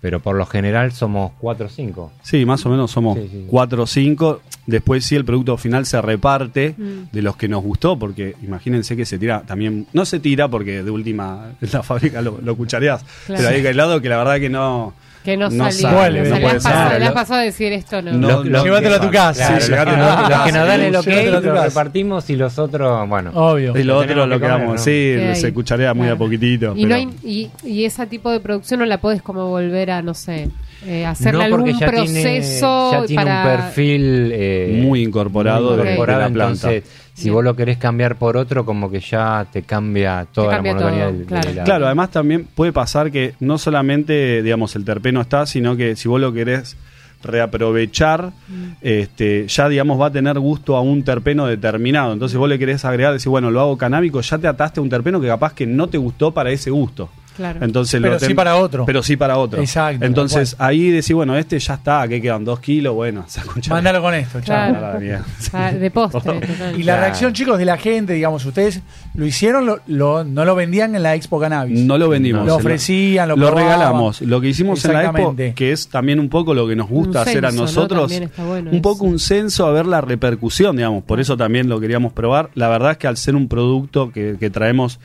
pero 0.07 0.21
por 0.21 0.37
lo 0.37 0.47
general 0.47 0.93
somos 0.93 1.33
cuatro 1.41 1.67
o 1.67 1.69
cinco. 1.69 2.13
Sí, 2.23 2.45
más 2.47 2.65
o 2.65 2.69
menos 2.69 2.93
somos 2.93 3.19
Sí, 3.19 3.29
sí. 3.29 3.45
cuatro 3.49 3.83
o 3.83 3.87
cinco. 3.89 4.41
Después 4.65 5.05
sí 5.05 5.17
el 5.17 5.25
producto 5.25 5.57
final 5.57 5.85
se 5.85 6.01
reparte 6.01 6.77
Mm. 6.79 7.11
de 7.11 7.23
los 7.23 7.37
que 7.37 7.49
nos 7.49 7.61
gustó, 7.65 7.99
porque 7.99 8.37
imagínense 8.41 8.95
que 8.97 9.05
se 9.05 9.19
tira 9.19 9.43
también, 9.43 9.89
no 9.93 10.05
se 10.05 10.21
tira 10.21 10.47
porque 10.47 10.85
de 10.85 10.91
última 10.93 11.55
en 11.61 11.69
la 11.73 11.83
fábrica 11.83 12.23
lo, 12.23 12.39
lo 12.41 12.57
cuchareás, 12.57 13.05
Claro. 13.27 13.43
pero 13.43 13.49
hay 13.57 13.67
helado 13.67 14.01
que 14.01 14.09
la 14.09 14.19
verdad 14.19 14.39
que 14.39 14.49
no... 14.49 14.95
Que 15.27 15.37
no, 15.37 15.51
No 15.51 15.65
salió. 15.71 15.91
sale, 15.99 16.19
no 16.21 16.25
le, 16.25 16.31
puede 16.41 16.47
has 16.47 16.63
pasado, 16.63 16.91
ser. 16.91 17.01
le 17.01 17.07
Lo- 17.09 17.15
pasado 17.15 17.41
a 17.41 17.43
decir 17.43 17.73
esto, 17.73 18.01
¿no? 18.01 18.13
no- 18.13 18.45
lo- 18.45 18.65
Llévatelo 18.65 18.95
a 18.95 19.01
tu 19.01 19.11
casa. 19.11 19.59
Claro, 19.59 19.61
Sí, 19.61 19.61
los, 19.61 19.67
que 19.67 19.73
llévatelo 19.73 19.97
nos, 19.97 20.07
a 20.07 20.17
tu 20.17 20.31
los 20.31 20.45
que 20.45 20.53
nos 20.53 20.67
dan 20.69 20.81
el 20.81 20.97
ok 20.97 21.07
lo 21.43 21.63
repartimos 21.65 22.31
y 22.31 22.37
los 22.37 22.59
otros, 22.61 23.09
bueno. 23.09 23.31
Obvio. 23.35 23.77
Y 23.77 23.83
lo 23.83 23.95
Lo 23.95 23.97
otro 23.99 24.09
tenemos 24.09 24.29
lo 24.29 24.35
que 24.37 24.41
comer, 24.41 24.57
quedamos, 24.59 24.77
¿no? 24.77 24.83
sí, 24.85 25.17
se 25.35 25.53
cucharea 25.53 25.95
muy 25.95 26.09
a 26.09 26.15
poquitito. 26.17 26.75
Y, 26.77 26.87
no 26.87 26.97
y, 26.97 27.51
y 27.65 27.85
ese 27.85 28.07
tipo 28.07 28.31
de 28.31 28.39
producción 28.39 28.79
no 28.81 28.87
la 28.87 28.99
puedes 28.99 29.21
como 29.21 29.49
volver 29.49 29.91
a, 29.91 30.01
no 30.01 30.15
sé, 30.15 30.49
eh, 30.85 31.07
hacerle 31.07 31.49
no, 31.49 31.57
algún 31.57 31.79
ya 31.79 31.87
proceso 31.87 32.13
tiene, 32.13 33.01
ya 33.01 33.07
tiene 33.07 33.25
para... 33.25 33.43
un 33.43 33.57
perfil 33.57 34.31
eh, 34.35 34.81
Muy 34.83 35.03
incorporado 35.03 35.71
de- 35.71 35.77
de, 35.79 35.83
de 35.85 35.93
incorporado, 35.93 36.21
la 36.23 36.29
planta. 36.31 36.73
entonces 36.73 37.03
si 37.15 37.23
Bien. 37.25 37.35
vos 37.35 37.45
lo 37.45 37.57
querés 37.57 37.79
cambiar 37.79 38.17
por 38.17 38.37
otro 38.37 38.67
como 38.67 38.91
que 38.91 39.01
ya 39.01 39.47
te 39.51 39.63
cambia 39.63 40.27
toda 40.31 40.51
cambia 40.51 40.75
la 40.75 40.79
monotonía 40.81 41.05
todo, 41.09 41.17
del, 41.17 41.27
claro. 41.27 41.65
Claro, 41.65 41.87
además 41.87 42.11
también 42.11 42.47
puede 42.55 42.73
pasar 42.73 43.11
que 43.11 43.35
no 43.41 43.57
solamente, 43.57 44.43
digamos, 44.43 44.77
el 44.77 44.85
terpeno 44.85 45.23
está, 45.23 45.47
sino 45.47 45.77
que 45.77 45.97
si 45.97 46.09
vos 46.09 46.21
lo 46.21 46.33
querés 46.35 46.77
reaprovechar, 47.23 48.33
este, 48.81 49.47
ya, 49.49 49.69
digamos, 49.69 50.01
va 50.01 50.07
a 50.07 50.13
tener 50.13 50.39
gusto 50.39 50.77
a 50.77 50.81
un 50.81 51.03
terpeno 51.03 51.47
determinado. 51.47 52.13
Entonces 52.13 52.37
vos 52.39 52.49
le 52.49 52.59
querés 52.59 52.85
agregar, 52.85 53.13
decir, 53.13 53.31
bueno, 53.31 53.51
lo 53.51 53.61
hago 53.61 53.79
canábico, 53.79 54.21
ya 54.21 54.39
te 54.39 54.47
ataste 54.47 54.81
a 54.81 54.83
un 54.83 54.89
terpeno 54.91 55.21
que 55.21 55.27
capaz 55.27 55.55
que 55.55 55.67
no 55.67 55.89
te 55.89 55.99
gustó 55.99 56.33
para 56.33 56.51
ese 56.51 56.71
gusto. 56.71 57.09
Claro. 57.37 57.59
Entonces 57.63 58.01
Pero 58.01 58.15
lo 58.15 58.21
sí 58.21 58.35
para 58.35 58.57
otro. 58.57 58.87
Pero 58.87 59.03
sí 59.03 59.17
para 59.17 59.37
otro. 59.39 59.61
Exacto, 59.61 60.05
Entonces 60.05 60.57
ahí 60.59 60.91
decís, 60.91 61.13
bueno, 61.13 61.37
este 61.37 61.59
ya 61.59 61.75
está, 61.75 62.07
que 62.09 62.21
quedan 62.21 62.45
dos 62.45 62.61
kilos, 62.61 62.95
bueno. 62.95 63.27
Mándalo 63.69 64.01
con 64.03 64.15
esto, 64.15 64.41
chao. 64.41 64.75
Claro. 64.75 64.99
Ah, 65.53 65.73
de 65.73 65.91
postre. 65.91 66.41
Y 66.77 66.83
la 66.83 66.95
Claro. 66.95 67.01
reacción, 67.03 67.33
chicos, 67.33 67.59
de 67.59 67.65
la 67.65 67.77
gente, 67.77 68.13
digamos, 68.15 68.45
ustedes 68.45 68.81
lo 69.15 69.27
hicieron, 69.27 69.67
lo, 69.67 69.81
lo- 69.87 70.25
no 70.25 70.45
lo 70.45 70.55
vendían 70.55 70.95
en 70.95 71.03
la 71.03 71.15
Expo 71.15 71.39
Cannabis. 71.41 71.79
No 71.81 71.99
lo 71.99 72.09
vendimos. 72.09 72.47
Lo 72.47 72.57
ofrecían, 72.57 73.29
lo 73.29 73.37
lo 73.37 73.51
regalamos. 73.51 74.21
Lo 74.23 74.41
que 74.41 74.49
hicimos 74.49 74.85
en 74.85 74.93
la 74.95 75.05
Expo, 75.05 75.35
que 75.55 75.73
es 75.73 75.89
también 75.89 76.21
un 76.21 76.29
poco 76.29 76.55
lo 76.55 76.67
que 76.67 76.75
nos 76.77 76.89
gusta 76.89 77.23
Un 77.23 77.29
hacer 77.29 77.47
a 77.47 77.51
nosotros, 77.53 78.03
También 78.03 78.23
está 78.25 78.45
bueno 78.45 78.71
un 78.71 78.83
poco 78.83 79.05
eso. 79.05 79.13
un 79.13 79.19
censo 79.19 79.67
a 79.67 79.73
ver 79.73 79.87
la 79.87 80.01
repercusión, 80.01 80.77
digamos. 80.77 81.05
Por 81.05 81.21
eso 81.21 81.37
también 81.37 81.69
lo 81.69 81.79
queríamos 81.81 82.13
probar. 82.13 82.51
La 82.55 82.69
verdad 82.69 82.93
es 82.93 82.97
que 82.99 83.07
al 83.07 83.17
ser 83.17 83.35
un 83.37 83.49
producto 83.49 84.11
que, 84.11 84.37
que 84.41 84.51
traemos 84.51 84.99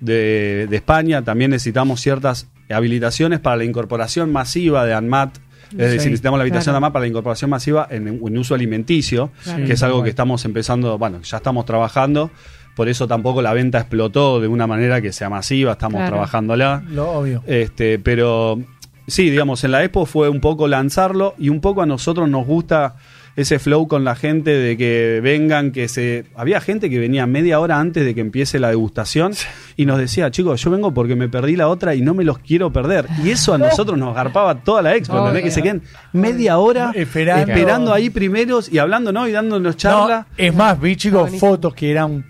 de, 0.00 0.66
de 0.68 0.76
España, 0.76 1.22
también 1.22 1.50
necesitamos 1.50 2.00
ciertas 2.00 2.48
habilitaciones 2.70 3.40
para 3.40 3.56
la 3.56 3.64
incorporación 3.64 4.32
masiva 4.32 4.84
de 4.86 4.94
ANMAT. 4.94 5.36
Es 5.72 5.76
decir, 5.78 6.10
necesitamos 6.10 6.38
la 6.38 6.42
habilitación 6.42 6.72
claro. 6.72 6.74
de 6.74 6.76
ANMAT 6.78 6.92
para 6.92 7.00
la 7.04 7.08
incorporación 7.08 7.50
masiva 7.50 7.86
en, 7.90 8.08
en 8.08 8.38
uso 8.38 8.54
alimenticio, 8.54 9.30
Claro. 9.44 9.64
que 9.66 9.72
es 9.74 9.82
algo 9.82 10.02
que 10.02 10.10
estamos 10.10 10.44
empezando, 10.44 10.98
bueno, 10.98 11.20
ya 11.22 11.36
estamos 11.36 11.64
trabajando, 11.64 12.30
por 12.74 12.88
eso 12.88 13.06
tampoco 13.06 13.40
la 13.42 13.52
venta 13.52 13.78
explotó 13.78 14.40
de 14.40 14.48
una 14.48 14.66
manera 14.66 15.00
que 15.00 15.12
sea 15.12 15.28
masiva, 15.30 15.72
estamos 15.72 15.98
Claro. 15.98 16.10
trabajándola. 16.12 16.82
Lo 16.90 17.10
obvio. 17.10 17.42
Este, 17.46 17.98
pero 18.00 18.58
sí, 19.06 19.30
digamos, 19.30 19.62
en 19.64 19.70
la 19.72 19.84
Expo 19.84 20.06
fue 20.06 20.28
un 20.28 20.40
poco 20.40 20.66
lanzarlo 20.66 21.34
y 21.38 21.50
un 21.50 21.60
poco 21.60 21.82
a 21.82 21.86
nosotros 21.86 22.28
nos 22.28 22.46
gusta 22.46 22.96
ese 23.42 23.58
flow 23.58 23.88
con 23.88 24.04
la 24.04 24.14
gente 24.14 24.50
de 24.50 24.76
que 24.76 25.20
vengan, 25.22 25.72
que 25.72 25.88
se... 25.88 26.24
Había 26.34 26.60
gente 26.60 26.90
que 26.90 26.98
venía 26.98 27.26
media 27.26 27.60
hora 27.60 27.78
antes 27.78 28.04
de 28.04 28.14
que 28.14 28.20
empiece 28.20 28.58
la 28.58 28.68
degustación 28.68 29.32
y 29.76 29.86
nos 29.86 29.98
decía, 29.98 30.30
chicos, 30.30 30.62
yo 30.62 30.70
vengo 30.70 30.92
porque 30.92 31.16
me 31.16 31.28
perdí 31.28 31.56
la 31.56 31.68
otra 31.68 31.94
y 31.94 32.00
no 32.00 32.14
me 32.14 32.24
los 32.24 32.38
quiero 32.38 32.72
perder. 32.72 33.06
Y 33.24 33.30
eso 33.30 33.54
a 33.54 33.58
nosotros 33.58 33.98
nos 33.98 34.14
garpaba 34.14 34.62
toda 34.62 34.82
la 34.82 34.94
Expo, 34.94 35.18
¿entendés? 35.18 35.44
Que 35.44 35.50
se 35.50 35.62
queden 35.62 35.82
media 36.12 36.58
hora 36.58 36.92
Esperando. 36.94 37.52
esperando, 37.52 37.94
ahí 37.94 38.10
primeros 38.10 38.70
y 38.72 38.78
hablando, 38.78 39.12
¿no? 39.12 39.26
Y 39.28 39.32
dándonos 39.32 39.76
charla. 39.76 40.26
No, 40.28 40.44
es 40.44 40.54
más, 40.54 40.80
vi 40.80 40.96
chicos 40.96 41.30
fotos 41.38 41.74
que 41.74 41.90
eran 41.90 42.24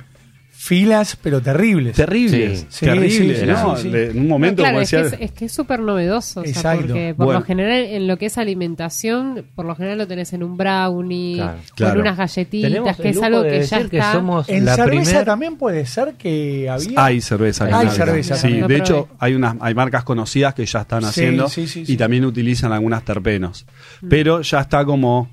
filas, 0.62 1.16
pero 1.22 1.40
terribles. 1.40 1.96
Terribles, 1.96 2.66
Sí. 2.68 2.84
terribles, 2.84 3.14
Sí, 3.14 3.34
sí, 3.40 3.46
¿no? 3.46 3.76
sí, 3.76 3.82
sí. 3.84 3.88
De- 3.88 4.10
En 4.10 4.18
un 4.20 4.28
momento, 4.28 4.60
No, 4.60 4.64
claro, 4.64 4.74
como 4.74 4.82
es 4.82 4.90
que 4.90 4.96
decía, 4.98 5.16
es, 5.18 5.22
es 5.30 5.32
que 5.32 5.44
es 5.46 5.52
súper 5.52 5.80
novedoso. 5.80 6.40
o 6.40 6.42
sea, 6.44 6.52
Exacto. 6.52 6.86
porque 6.88 7.14
por 7.16 7.24
Bueno. 7.26 7.40
lo 7.40 7.46
general, 7.46 7.80
en 7.80 8.06
lo 8.06 8.18
que 8.18 8.26
es 8.26 8.36
alimentación, 8.36 9.46
por 9.54 9.64
lo 9.64 9.74
general 9.74 9.96
lo 9.98 10.06
tenés 10.06 10.32
en 10.34 10.42
un 10.42 10.58
brownie, 10.58 11.36
Claro. 11.74 11.92
con 11.94 12.00
unas 12.02 12.16
galletitas, 12.18 12.70
Tenemos 12.70 12.96
que 12.98 13.08
es 13.08 13.22
algo 13.22 13.42
de 13.42 13.50
que 13.50 13.62
ya 13.64 13.76
está. 13.78 13.88
que 13.88 14.02
somos 14.12 14.48
En 14.50 14.64
la 14.66 14.76
cerveza 14.76 15.02
primer 15.04 15.24
también 15.24 15.56
puede 15.56 15.86
ser 15.86 16.14
que 16.18 16.68
había. 16.68 17.04
Hay 17.04 17.20
cerveza. 17.22 17.64
Hay 17.64 17.70
canábica. 17.70 17.94
cerveza 17.94 18.36
Sí, 18.36 18.52
de 18.52 18.58
probé. 18.58 18.76
hecho 18.76 19.08
hay 19.18 19.34
unas 19.34 19.56
hay 19.60 19.74
marcas 19.74 20.04
conocidas 20.04 20.52
que 20.54 20.66
ya 20.66 20.80
están 20.82 21.02
Sí, 21.02 21.08
haciendo 21.08 21.48
sí, 21.48 21.66
sí, 21.66 21.80
y 21.80 21.86
sí. 21.86 21.96
también 21.96 22.24
utilizan 22.26 22.70
algunas 22.72 23.02
terpenos. 23.04 23.64
Mm. 24.02 24.08
Pero 24.08 24.42
ya 24.42 24.60
está 24.60 24.84
como 24.84 25.30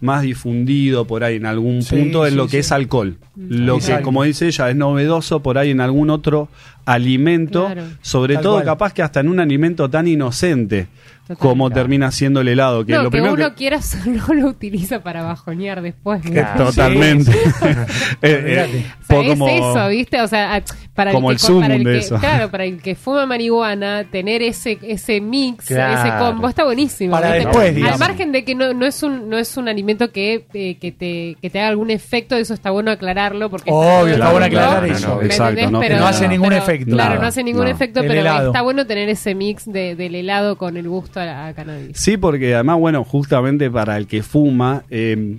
más 0.00 0.22
difundido 0.22 1.06
por 1.06 1.24
ahí 1.24 1.36
en 1.36 1.46
algún 1.46 1.82
Sí, 1.82 1.94
punto 1.96 2.24
en 2.24 2.30
sí, 2.32 2.36
lo 2.36 2.44
que 2.46 2.50
sí. 2.52 2.56
es 2.58 2.72
alcohol. 2.72 3.16
Lo 3.36 3.78
que, 3.78 4.00
como 4.02 4.22
dice 4.24 4.46
ella, 4.46 4.70
es 4.70 4.76
novedoso 4.76 5.40
por 5.42 5.58
ahí 5.58 5.70
en 5.70 5.80
algún 5.80 6.10
otro 6.10 6.48
alimento, 6.86 7.66
Claro. 7.66 7.82
sobre 8.00 8.34
Tal 8.34 8.42
todo 8.42 8.54
cual. 8.54 8.64
capaz 8.64 8.92
que 8.94 9.02
hasta 9.02 9.20
en 9.20 9.28
un 9.28 9.40
alimento 9.40 9.88
tan 9.90 10.08
inocente. 10.08 10.88
Como 11.38 11.66
Claro. 11.68 11.80
termina 11.82 12.10
siendo 12.10 12.40
el 12.40 12.48
helado. 12.48 12.84
Que 12.84 12.92
no, 12.92 13.04
lo 13.04 13.10
que 13.10 13.16
primero 13.18 13.34
uno 13.34 13.48
que- 13.50 13.54
quiera 13.56 13.78
no 14.06 14.34
lo 14.34 14.46
utiliza 14.48 15.00
para 15.02 15.22
bajonear 15.22 15.82
después. 15.82 16.24
¿no? 16.24 16.32
Claro. 16.32 16.64
Totalmente. 16.66 17.30
Eh, 18.22 18.66
eh. 18.72 18.86
O 19.02 19.06
sea, 19.06 19.20
es 19.22 19.28
como- 19.28 19.48
eso, 19.48 19.88
¿viste? 19.88 20.20
O 20.20 20.28
sea, 20.28 20.56
a- 20.56 20.62
para 20.94 21.12
Como 21.12 21.30
el 21.30 21.38
que, 21.38 21.52
para 21.60 21.74
el 21.74 21.84
de 21.84 21.92
que- 21.92 21.98
eso. 21.98 22.18
Claro, 22.18 22.50
para 22.50 22.64
el 22.64 22.80
que 22.82 22.94
fuma 22.94 23.24
marihuana, 23.26 24.04
tener 24.10 24.42
ese 24.42 24.78
ese 24.82 25.20
mix, 25.20 25.66
Claro. 25.66 26.00
ese 26.00 26.18
combo, 26.18 26.48
está 26.48 26.64
buenísimo. 26.64 27.12
Para 27.12 27.32
después, 27.32 27.74
Al 27.84 27.98
margen 27.98 28.32
de 28.32 28.44
que 28.44 28.54
no, 28.54 28.74
no 28.74 28.86
es 28.86 29.02
un 29.02 29.28
no 29.28 29.38
es 29.38 29.56
un 29.56 29.68
alimento 29.68 30.10
que, 30.12 30.46
eh, 30.52 30.76
que, 30.78 30.92
te, 30.92 31.36
que 31.40 31.50
te 31.50 31.58
haga 31.60 31.68
algún 31.68 31.90
efecto, 31.90 32.36
eso 32.36 32.54
está 32.54 32.70
bueno 32.70 32.90
aclararlo. 32.90 33.48
porque 33.50 33.70
Obvio, 33.72 34.14
está 34.14 34.30
bueno 34.30 34.46
aclarar 34.46 34.86
¿no? 34.86 34.94
eso. 34.94 35.16
¿Me 35.16 35.26
Exacto, 35.26 35.70
no, 35.70 35.80
Pero- 35.80 35.98
no 35.98 36.06
hace 36.06 36.28
ningún 36.28 36.48
pero- 36.48 36.62
efecto. 36.62 36.90
Claro, 36.92 37.20
no 37.20 37.26
hace 37.26 37.42
ningún 37.44 37.64
no. 37.64 37.70
efecto, 37.70 38.00
El 38.00 38.08
pero 38.08 38.20
helado. 38.20 38.46
está 38.48 38.62
bueno 38.62 38.86
tener 38.86 39.08
ese 39.08 39.34
mix 39.34 39.64
de, 39.70 39.94
del 39.96 40.14
helado 40.14 40.56
con 40.56 40.76
el 40.76 40.88
gusto 40.88 41.19
a, 41.28 41.46
a 41.48 41.54
cannabis. 41.54 41.96
Sí, 41.98 42.16
porque 42.16 42.54
además, 42.54 42.78
bueno, 42.78 43.04
justamente 43.04 43.70
para 43.70 43.96
el 43.96 44.06
que 44.06 44.22
fuma, 44.22 44.84
eh, 44.90 45.38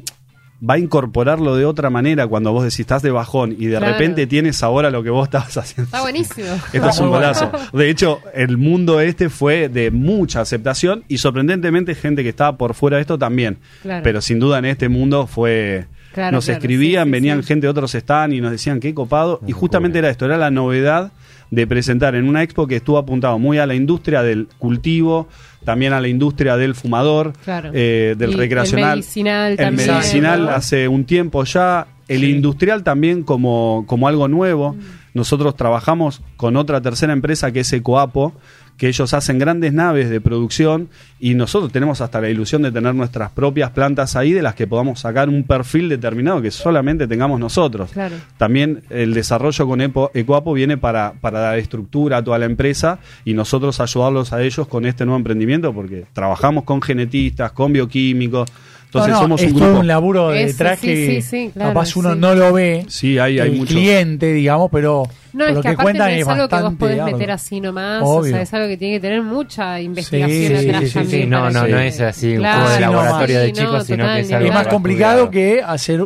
va 0.64 0.76
a 0.76 0.78
incorporarlo 0.78 1.56
de 1.56 1.66
otra 1.66 1.90
manera 1.90 2.28
cuando 2.28 2.52
vos 2.54 2.64
decís 2.64 2.82
estás 2.82 3.02
de 3.02 3.10
bajón 3.10 3.56
y 3.58 3.66
de 3.66 3.78
Claro. 3.78 3.94
repente 3.94 4.28
tiene 4.28 4.54
sabor 4.54 4.86
a 4.86 4.92
lo 4.92 5.02
que 5.02 5.10
vos 5.10 5.28
estabas 5.28 5.58
haciendo. 5.58 5.86
Está 5.86 6.02
buenísimo. 6.02 6.48
Esto 6.74 6.90
es 6.90 7.00
un 7.00 7.10
golazo. 7.10 7.52
De 7.74 7.90
hecho, 7.90 8.20
el 8.36 8.58
mundo 8.58 9.00
este 9.02 9.30
fue 9.30 9.70
de 9.70 9.90
mucha 9.90 10.42
aceptación 10.42 11.04
y 11.08 11.18
sorprendentemente 11.18 11.96
gente 11.96 12.22
que 12.22 12.30
estaba 12.30 12.58
por 12.58 12.76
fuera 12.76 12.98
de 12.98 13.02
esto 13.02 13.18
también. 13.18 13.58
Claro. 13.82 14.04
Pero 14.04 14.22
sin 14.22 14.40
duda 14.40 14.60
en 14.60 14.66
este 14.66 14.88
mundo 14.88 15.26
fue... 15.26 15.88
Claro, 16.14 16.36
nos 16.36 16.46
claro, 16.46 16.58
escribían, 16.60 17.06
sí, 17.06 17.12
venían 17.12 17.42
sí. 17.42 17.48
gente 17.48 17.66
de 17.68 17.72
otros 17.72 17.96
stand 17.96 18.34
y 18.34 18.42
nos 18.42 18.52
decían 18.52 18.82
qué 18.82 18.94
copado. 18.94 19.40
y 19.48 19.54
justamente 19.54 19.98
era 19.98 20.10
esto, 20.10 20.26
era 20.26 20.38
la 20.38 20.52
novedad 20.52 21.12
de 21.52 21.68
presentar 21.68 22.16
en 22.16 22.28
una 22.28 22.42
expo 22.44 22.66
que 22.66 22.78
estuvo 22.78 22.98
apuntado 22.98 23.38
muy 23.38 23.60
a 23.60 23.66
la 23.68 23.76
industria 23.76 24.24
del 24.24 24.48
cultivo, 24.58 25.28
también 25.66 25.94
a 25.94 26.02
la 26.02 26.08
industria 26.08 26.58
del 26.58 26.74
fumador, 26.76 27.34
Claro. 27.44 27.70
eh, 27.74 28.16
del 28.18 28.32
Y 28.32 28.36
recreacional. 28.36 28.90
El 28.92 28.96
medicinal 28.98 29.52
El 29.52 29.58
también. 29.58 29.88
medicinal 29.92 30.44
¿no? 30.46 30.50
hace 30.50 30.88
un 30.88 31.04
tiempo 31.06 31.44
ya, 31.44 31.88
el 32.08 32.22
Sí. 32.22 32.32
industrial 32.32 32.84
también 32.84 33.22
como, 33.24 33.84
como 33.88 34.08
algo 34.08 34.28
nuevo. 34.28 34.74
Mm. 34.74 34.80
Nosotros 35.14 35.56
trabajamos 35.56 36.22
con 36.38 36.56
otra 36.56 36.82
tercera 36.82 37.12
empresa 37.14 37.52
que 37.52 37.60
es 37.60 37.74
Ecoapo, 37.74 38.34
que 38.78 38.88
ellos 38.88 39.14
hacen 39.14 39.38
grandes 39.38 39.74
naves 39.74 40.10
de 40.10 40.20
producción 40.22 40.90
y 41.20 41.36
nosotros 41.36 41.72
tenemos 41.72 42.02
hasta 42.02 42.20
la 42.20 42.30
ilusión 42.30 42.64
de 42.64 42.72
tener 42.72 42.96
nuestras 42.96 43.30
propias 43.32 43.70
plantas 43.72 44.16
ahí 44.16 44.32
de 44.34 44.42
las 44.42 44.56
que 44.56 44.66
podamos 44.66 45.00
sacar 45.02 45.30
un 45.30 45.44
perfil 45.44 45.88
determinado 45.90 46.42
que 46.42 46.50
solamente 46.50 47.08
tengamos 47.08 47.40
nosotros. 47.40 47.92
Claro. 47.92 48.16
También 48.38 48.82
el 48.90 49.14
desarrollo 49.14 49.68
con 49.68 49.82
Epo- 49.82 50.10
Ecoapo 50.14 50.54
viene 50.54 50.78
para, 50.78 51.14
para 51.22 51.40
dar 51.40 51.60
estructura 51.60 52.18
a 52.18 52.24
toda 52.24 52.40
la 52.40 52.46
empresa 52.46 53.00
y 53.24 53.34
nosotros 53.34 53.80
ayudarlos 53.80 54.34
a 54.34 54.42
ellos 54.42 54.68
con 54.68 54.86
este 54.86 55.06
nuevo 55.06 55.18
emprendimiento 55.18 55.72
porque 55.74 56.06
trabajamos 56.14 56.64
con 56.64 56.82
genetistas, 56.82 57.52
con 57.52 57.74
bioquímicos. 57.74 58.50
Entonces 58.94 59.12
No, 59.14 59.16
no, 59.20 59.22
somos 59.24 59.42
es 59.42 59.48
un 59.54 59.58
todo 59.58 59.66
grupo. 59.68 59.80
un 59.80 59.88
laburo 59.88 60.34
Eso, 60.34 60.48
detrás 60.48 60.80
sí, 60.80 60.88
que 60.88 60.96
sí, 61.06 61.22
sí, 61.22 61.52
claro, 61.54 61.70
capaz 61.74 61.96
uno 61.96 62.12
sí. 62.14 62.20
no 62.20 62.36
lo 62.36 62.52
ve. 62.52 62.84
Sí, 62.90 63.18
hay, 63.20 63.40
hay 63.40 63.52
el 63.52 63.56
mucho. 63.60 63.74
cliente, 63.74 64.34
digamos, 64.34 64.70
pero 64.70 65.04
No, 65.32 65.46
es 65.46 65.56
lo 65.56 65.62
que, 65.62 65.70
que, 65.70 65.74
aparte 65.76 65.84
cuentan 65.84 66.08
no 66.10 66.14
es, 66.16 66.22
es 66.24 66.28
algo 66.28 66.48
que 66.50 66.56
vos 66.56 66.62
bastante 66.64 66.78
podés 66.80 67.04
meter 67.14 67.32
así 67.32 67.62
nomás. 67.62 68.04
O 68.04 68.06
Obvio. 68.18 68.32
sea, 68.34 68.42
es 68.42 68.54
algo 68.54 68.68
que 68.68 68.76
tiene 68.76 68.96
que 68.96 69.00
tener 69.00 69.22
mucha 69.22 69.80
investigación 69.80 70.60
Sí, 70.60 70.68
atrás 70.68 70.82
sí, 70.82 70.88
sí, 70.88 70.94
también. 70.96 71.22
sí, 71.22 71.28
no, 71.28 71.50
no, 71.50 71.68
no 71.68 71.80
es 71.80 72.02
así, 72.02 72.32
un 72.34 72.38
Claro, 72.40 72.60
juego 72.64 72.74
de 72.74 72.80
laboratorio 72.82 73.40
de 73.40 73.46
sí, 73.48 73.52
chicos, 73.54 73.72
no, 73.74 73.82
sino 73.86 74.04
que 74.06 74.20
es 74.20 74.28
total, 74.28 74.38
algo 74.42 74.48
Es 74.50 74.54
más 74.56 74.68
complicado 74.68 75.30
que 75.32 75.62
hacer 75.66 76.06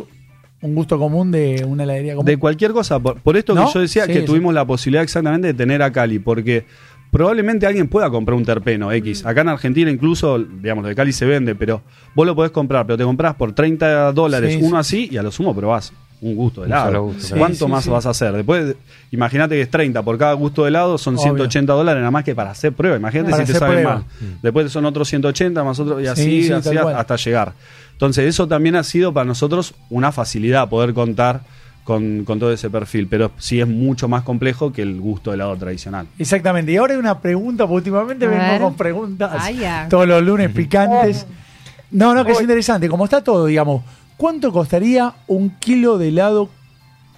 un 0.62 0.74
gusto 0.76 0.96
común 0.98 1.32
de 1.32 1.64
una 1.66 1.82
heladería 1.82 2.12
común. 2.14 2.24
De 2.24 2.36
cualquier 2.36 2.70
cosa. 2.70 3.00
Por, 3.00 3.20
por 3.20 3.36
esto 3.36 3.52
¿No? 3.54 3.66
que 3.66 3.72
yo 3.74 3.80
decía 3.80 4.06
Sí, 4.06 4.12
que 4.12 4.20
sí. 4.20 4.24
tuvimos 4.26 4.54
la 4.54 4.64
posibilidad 4.64 5.02
exactamente 5.02 5.48
de 5.48 5.54
tener 5.54 5.82
a 5.82 5.90
Cali, 5.90 6.20
porque 6.20 6.64
probablemente 7.16 7.66
alguien 7.66 7.88
pueda 7.88 8.10
comprar 8.10 8.36
un 8.36 8.44
terpeno 8.44 8.92
X. 8.92 9.24
Mm. 9.24 9.28
Acá 9.28 9.40
en 9.40 9.48
Argentina 9.48 9.90
incluso, 9.90 10.38
digamos, 10.38 10.82
lo 10.82 10.88
de 10.88 10.94
Cali 10.94 11.12
se 11.12 11.24
vende, 11.24 11.54
pero 11.54 11.80
vos 12.14 12.26
lo 12.26 12.34
podés 12.34 12.50
comprar, 12.52 12.84
pero 12.86 12.98
te 12.98 13.04
compras 13.04 13.34
por 13.36 13.52
30 13.52 14.12
dólares 14.12 14.52
Sí, 14.54 14.60
uno 14.62 14.82
sí. 14.84 15.04
así 15.06 15.14
y 15.14 15.16
a 15.16 15.22
lo 15.22 15.30
sumo 15.30 15.54
probás 15.54 15.92
un 16.20 16.34
gusto 16.34 16.60
de 16.62 16.66
helado. 16.68 17.12
Sí, 17.18 17.34
¿Cuánto 17.36 17.66
sí, 17.66 17.70
más 17.70 17.84
sí. 17.84 17.90
vas 17.90 18.04
a 18.06 18.10
hacer? 18.10 18.32
Después, 18.32 18.74
imagínate 19.10 19.54
que 19.54 19.62
es 19.62 19.70
30 19.70 20.02
por 20.02 20.18
cada 20.18 20.32
gusto 20.34 20.62
de 20.64 20.68
helado, 20.68 20.98
son 20.98 21.14
Obvio. 21.14 21.22
180 21.24 21.72
dólares 21.72 22.00
nada 22.00 22.10
más 22.10 22.24
que 22.24 22.34
para 22.34 22.50
hacer 22.50 22.72
prueba. 22.72 22.96
Imagínate 22.96 23.30
Para 23.30 23.46
si 23.46 23.52
te 23.52 23.58
saben 23.58 23.74
prueba. 23.76 23.94
mal. 23.96 24.04
Después 24.42 24.70
son 24.72 24.84
otros 24.86 25.08
180 25.08 25.64
más 25.64 25.78
otros 25.80 26.02
y 26.02 26.06
así, 26.06 26.22
Sí, 26.22 26.42
sí, 26.44 26.52
así 26.52 26.76
hasta 26.76 27.16
llegar. 27.16 27.52
Entonces, 27.92 28.26
eso 28.26 28.46
también 28.46 28.76
ha 28.76 28.82
sido 28.82 29.12
para 29.14 29.24
nosotros 29.24 29.74
una 29.88 30.12
facilidad 30.12 30.68
poder 30.68 30.92
contar 30.92 31.40
con, 31.86 32.24
con 32.24 32.40
todo 32.40 32.52
ese 32.52 32.68
perfil, 32.68 33.06
pero 33.06 33.30
sí 33.38 33.60
es 33.60 33.68
mucho 33.68 34.08
más 34.08 34.24
complejo 34.24 34.72
que 34.72 34.82
el 34.82 35.00
gusto 35.00 35.30
de 35.30 35.36
helado 35.36 35.56
tradicional. 35.56 36.08
Exactamente. 36.18 36.72
Y 36.72 36.76
ahora 36.78 36.94
hay 36.94 36.98
una 36.98 37.20
pregunta, 37.20 37.64
porque 37.64 37.76
últimamente 37.76 38.26
vengo 38.26 38.64
con 38.64 38.74
preguntas 38.74 39.56
ya. 39.56 39.86
todos 39.88 40.06
los 40.06 40.22
lunes 40.22 40.50
picantes. 40.50 41.26
No, 41.88 42.14
no, 42.14 42.24
que 42.24 42.32
es 42.32 42.40
interesante. 42.40 42.88
Como 42.88 43.04
está 43.04 43.22
todo, 43.22 43.46
digamos, 43.46 43.84
¿cuánto 44.16 44.52
costaría 44.52 45.14
un 45.28 45.50
kilo 45.50 45.98
de 45.98 46.08
helado 46.08 46.50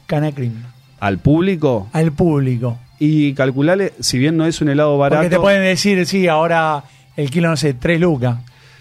Canacrim 0.07 0.53
Al 1.01 1.17
público, 1.19 1.89
al 1.95 2.13
público? 2.13 2.77
y 2.99 3.33
calcularle, 3.33 3.95
si 3.99 4.19
bien 4.19 4.37
no 4.37 4.45
es 4.45 4.61
un 4.61 4.69
helado 4.69 4.99
barato, 4.99 5.23
Porque 5.23 5.35
te 5.35 5.41
pueden 5.41 5.63
decir, 5.63 6.05
sí, 6.05 6.29
ahora 6.29 6.85
el 7.17 7.31
kilo, 7.31 7.49
no 7.49 7.57
sé, 7.57 7.73
3 7.73 7.99
lucas. 7.99 8.37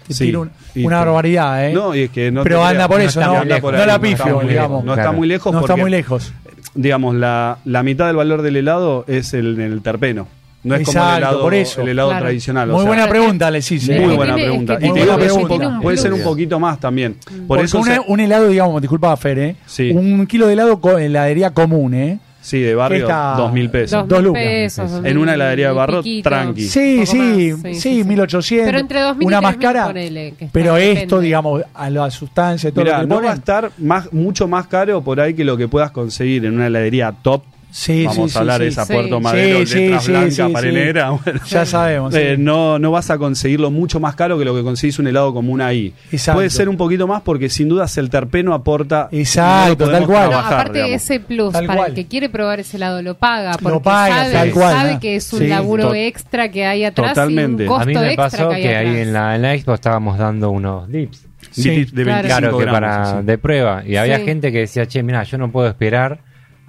Te 0.08 0.14
Sí, 0.14 0.24
tiro 0.26 0.40
un- 0.42 0.50
y 0.74 0.84
una 0.84 1.00
te- 1.00 1.04
barbaridad, 1.06 1.68
¿eh? 1.68 1.72
No, 1.72 1.94
y 1.94 2.02
es 2.02 2.10
que 2.10 2.30
no 2.32 2.42
Pero 2.42 2.64
anda 2.64 2.88
por 2.88 2.98
no 2.98 3.04
eso, 3.04 3.20
está 3.20 3.32
¿no? 3.32 3.38
anda 3.40 3.60
por 3.60 3.72
No 3.74 3.80
ahí, 3.80 3.86
la 3.86 3.92
está 3.94 4.02
pifio, 4.02 4.36
muy 4.40 4.46
digamos. 4.48 4.70
lejos, 4.70 4.84
No 4.84 4.94
Claro. 4.94 5.00
está 5.08 5.16
muy 5.16 5.28
lejos 5.28 5.52
no 5.52 5.60
está 5.60 5.76
muy 5.76 5.90
lejos. 5.90 6.32
digamos, 6.74 7.14
la, 7.14 7.58
la 7.64 7.82
mitad 7.82 8.06
del 8.06 8.16
valor 8.16 8.42
del 8.42 8.56
helado 8.56 9.04
es 9.08 9.34
el, 9.34 9.58
el 9.60 9.80
terpeno. 9.82 10.26
No 10.64 10.74
es 10.74 10.84
como 10.86 10.98
el 11.12 11.16
helado, 11.18 11.40
por 11.40 11.54
eso. 11.54 11.82
el 11.82 11.88
helado 11.90 12.08
Claro. 12.10 12.24
tradicional. 12.24 12.68
o 12.70 12.72
Muy 12.72 12.80
sea, 12.82 12.88
buena 12.88 13.08
pregunta, 13.08 13.50
les 13.50 13.70
hice. 13.70 13.94
Es 13.96 14.00
Muy 14.04 14.16
buena 14.16 14.34
es 14.36 14.42
pregunta. 14.42 14.76
que 14.78 14.86
y 14.88 14.92
te 14.92 15.00
digo 15.00 15.16
que 15.16 15.80
puede 15.80 15.96
ser 15.96 16.12
un 16.12 16.22
poquito 16.22 16.58
más 16.58 16.80
también. 16.80 17.14
Por 17.14 17.46
Porque 17.46 17.64
eso, 17.66 17.78
una- 17.78 17.94
se- 17.94 18.00
un 18.06 18.18
helado, 18.20 18.48
digamos, 18.48 18.80
disculpa, 18.82 19.16
Fer, 19.16 19.38
¿eh? 19.38 19.56
Sí. 19.66 19.90
Un 19.92 20.26
kilo 20.26 20.46
de 20.48 20.54
helado 20.54 20.80
en 20.96 20.98
heladería 21.04 21.50
común, 21.50 21.94
¿eh? 21.94 22.18
Sí, 22.48 22.60
de 22.60 22.74
barrio, 22.74 23.04
Esta- 23.06 23.34
dos 23.36 23.52
mil 23.52 23.70
pesos. 23.70 24.00
Dos, 24.00 24.08
Dos 24.08 24.18
mil 24.18 24.26
lucas. 24.28 24.42
pesos. 24.42 24.90
dos 24.90 24.98
En 25.00 25.04
mil 25.04 25.18
una 25.18 25.34
heladería 25.34 25.68
de 25.68 25.72
barro, 25.74 26.02
piquito. 26.02 26.28
tranqui. 26.30 26.62
Sí, 26.62 26.94
poco 27.00 27.06
sí, 27.12 27.52
más, 27.62 27.78
sí, 27.78 28.04
1800. 28.04 28.66
Pero 28.66 28.78
entre 28.78 29.00
2000 29.00 29.22
y 29.22 29.26
Una 29.26 29.40
más 29.40 29.52
3000 29.58 29.66
cara. 29.72 29.86
ponele, 29.86 30.34
que 30.38 30.44
está, 30.46 30.52
pero 30.52 30.76
esto, 30.76 31.00
depende. 31.00 31.24
digamos, 31.26 31.62
a 31.74 31.90
la 31.90 32.10
sustancia 32.10 32.68
y 32.68 32.72
todo 32.72 32.84
Mira, 32.84 32.96
lo 32.98 33.02
que 33.02 33.06
no 33.08 33.14
ponen, 33.16 33.28
va 33.28 33.32
a 33.32 33.36
estar 33.36 33.70
más, 33.78 34.12
mucho 34.12 34.48
más 34.48 34.66
caro 34.66 35.02
por 35.02 35.20
ahí 35.20 35.34
que 35.34 35.44
lo 35.44 35.56
que 35.56 35.68
puedas 35.68 35.90
conseguir 35.90 36.44
en 36.44 36.54
una 36.54 36.66
heladería 36.68 37.12
top. 37.22 37.42
Sí, 37.70 38.04
Vamos 38.06 38.32
sí, 38.32 38.38
a 38.38 38.40
hablar 38.40 38.56
sí, 38.58 38.62
de 38.64 38.68
esa 38.70 38.84
Sí. 38.86 38.92
Puerto 38.94 39.20
Madero, 39.20 39.58
letras 39.58 40.04
sí, 40.04 40.10
blancas, 40.10 40.34
sí, 40.34 40.42
pared 40.52 40.68
sí. 40.70 40.74
negra, 40.74 41.10
bueno. 41.10 41.40
Ya 41.48 41.66
sabemos. 41.66 42.14
sí. 42.14 42.20
Eh, 42.20 42.36
no, 42.38 42.78
no 42.78 42.90
vas 42.90 43.10
a 43.10 43.18
conseguirlo 43.18 43.70
mucho 43.70 44.00
más 44.00 44.14
caro 44.14 44.38
que 44.38 44.44
lo 44.46 44.54
que 44.54 44.62
conseguís 44.62 44.98
un 44.98 45.06
helado 45.06 45.34
común 45.34 45.60
ahí. 45.60 45.92
Exacto. 46.10 46.38
Puede 46.38 46.50
ser 46.50 46.68
un 46.68 46.76
poquito 46.78 47.06
más 47.06 47.20
porque 47.22 47.48
sin 47.50 47.68
dudas 47.68 47.96
el 47.98 48.08
terpeno 48.10 48.54
aporta. 48.54 49.08
Exacto, 49.12 49.84
no 49.86 49.92
lo 49.92 49.98
tal 49.98 50.06
cual. 50.06 50.22
No, 50.24 50.28
trabajar, 50.30 50.54
aparte 50.54 50.72
digamos. 50.78 50.96
ese 51.02 51.20
plus 51.20 51.52
Tal 51.52 51.66
para 51.66 51.76
cual. 51.76 51.88
el 51.90 51.94
que 51.94 52.06
quiere 52.06 52.28
probar 52.30 52.60
ese 52.60 52.76
helado 52.78 53.02
lo 53.02 53.14
paga 53.16 53.52
porque 53.62 53.80
paga, 53.80 54.16
sabe, 54.16 54.32
tal 54.32 54.50
cual, 54.52 54.74
sabe 54.74 54.98
que 55.00 55.16
es 55.16 55.32
un 55.32 55.38
Sí. 55.40 55.46
laburo 55.48 55.94
extra 55.94 56.50
que 56.50 56.64
hay 56.64 56.84
atrás 56.84 57.10
Totalmente. 57.14 57.64
y 57.64 57.66
un 57.66 57.72
costo 57.72 57.82
A 57.82 57.86
mí 57.86 57.94
me 57.94 58.16
pasó 58.16 58.48
que 58.50 58.76
ahí 58.76 58.96
en 59.02 59.12
la, 59.12 59.36
en 59.36 59.42
la 59.42 59.54
expo 59.54 59.74
estábamos 59.74 60.16
dando 60.18 60.50
unos 60.50 60.90
dips. 60.90 61.26
Sí, 61.50 61.84
de 61.84 62.04
25 62.04 62.22
claro. 62.26 62.58
Que 62.58 62.64
gramos, 62.64 62.80
para 62.80 63.22
de 63.22 63.38
prueba. 63.38 63.82
Y 63.86 63.96
había 63.96 64.18
Sí. 64.18 64.24
gente 64.24 64.52
que 64.52 64.58
decía, 64.60 64.86
che, 64.86 65.02
mira, 65.02 65.22
yo 65.24 65.38
no 65.38 65.50
puedo 65.50 65.68
esperar 65.68 66.20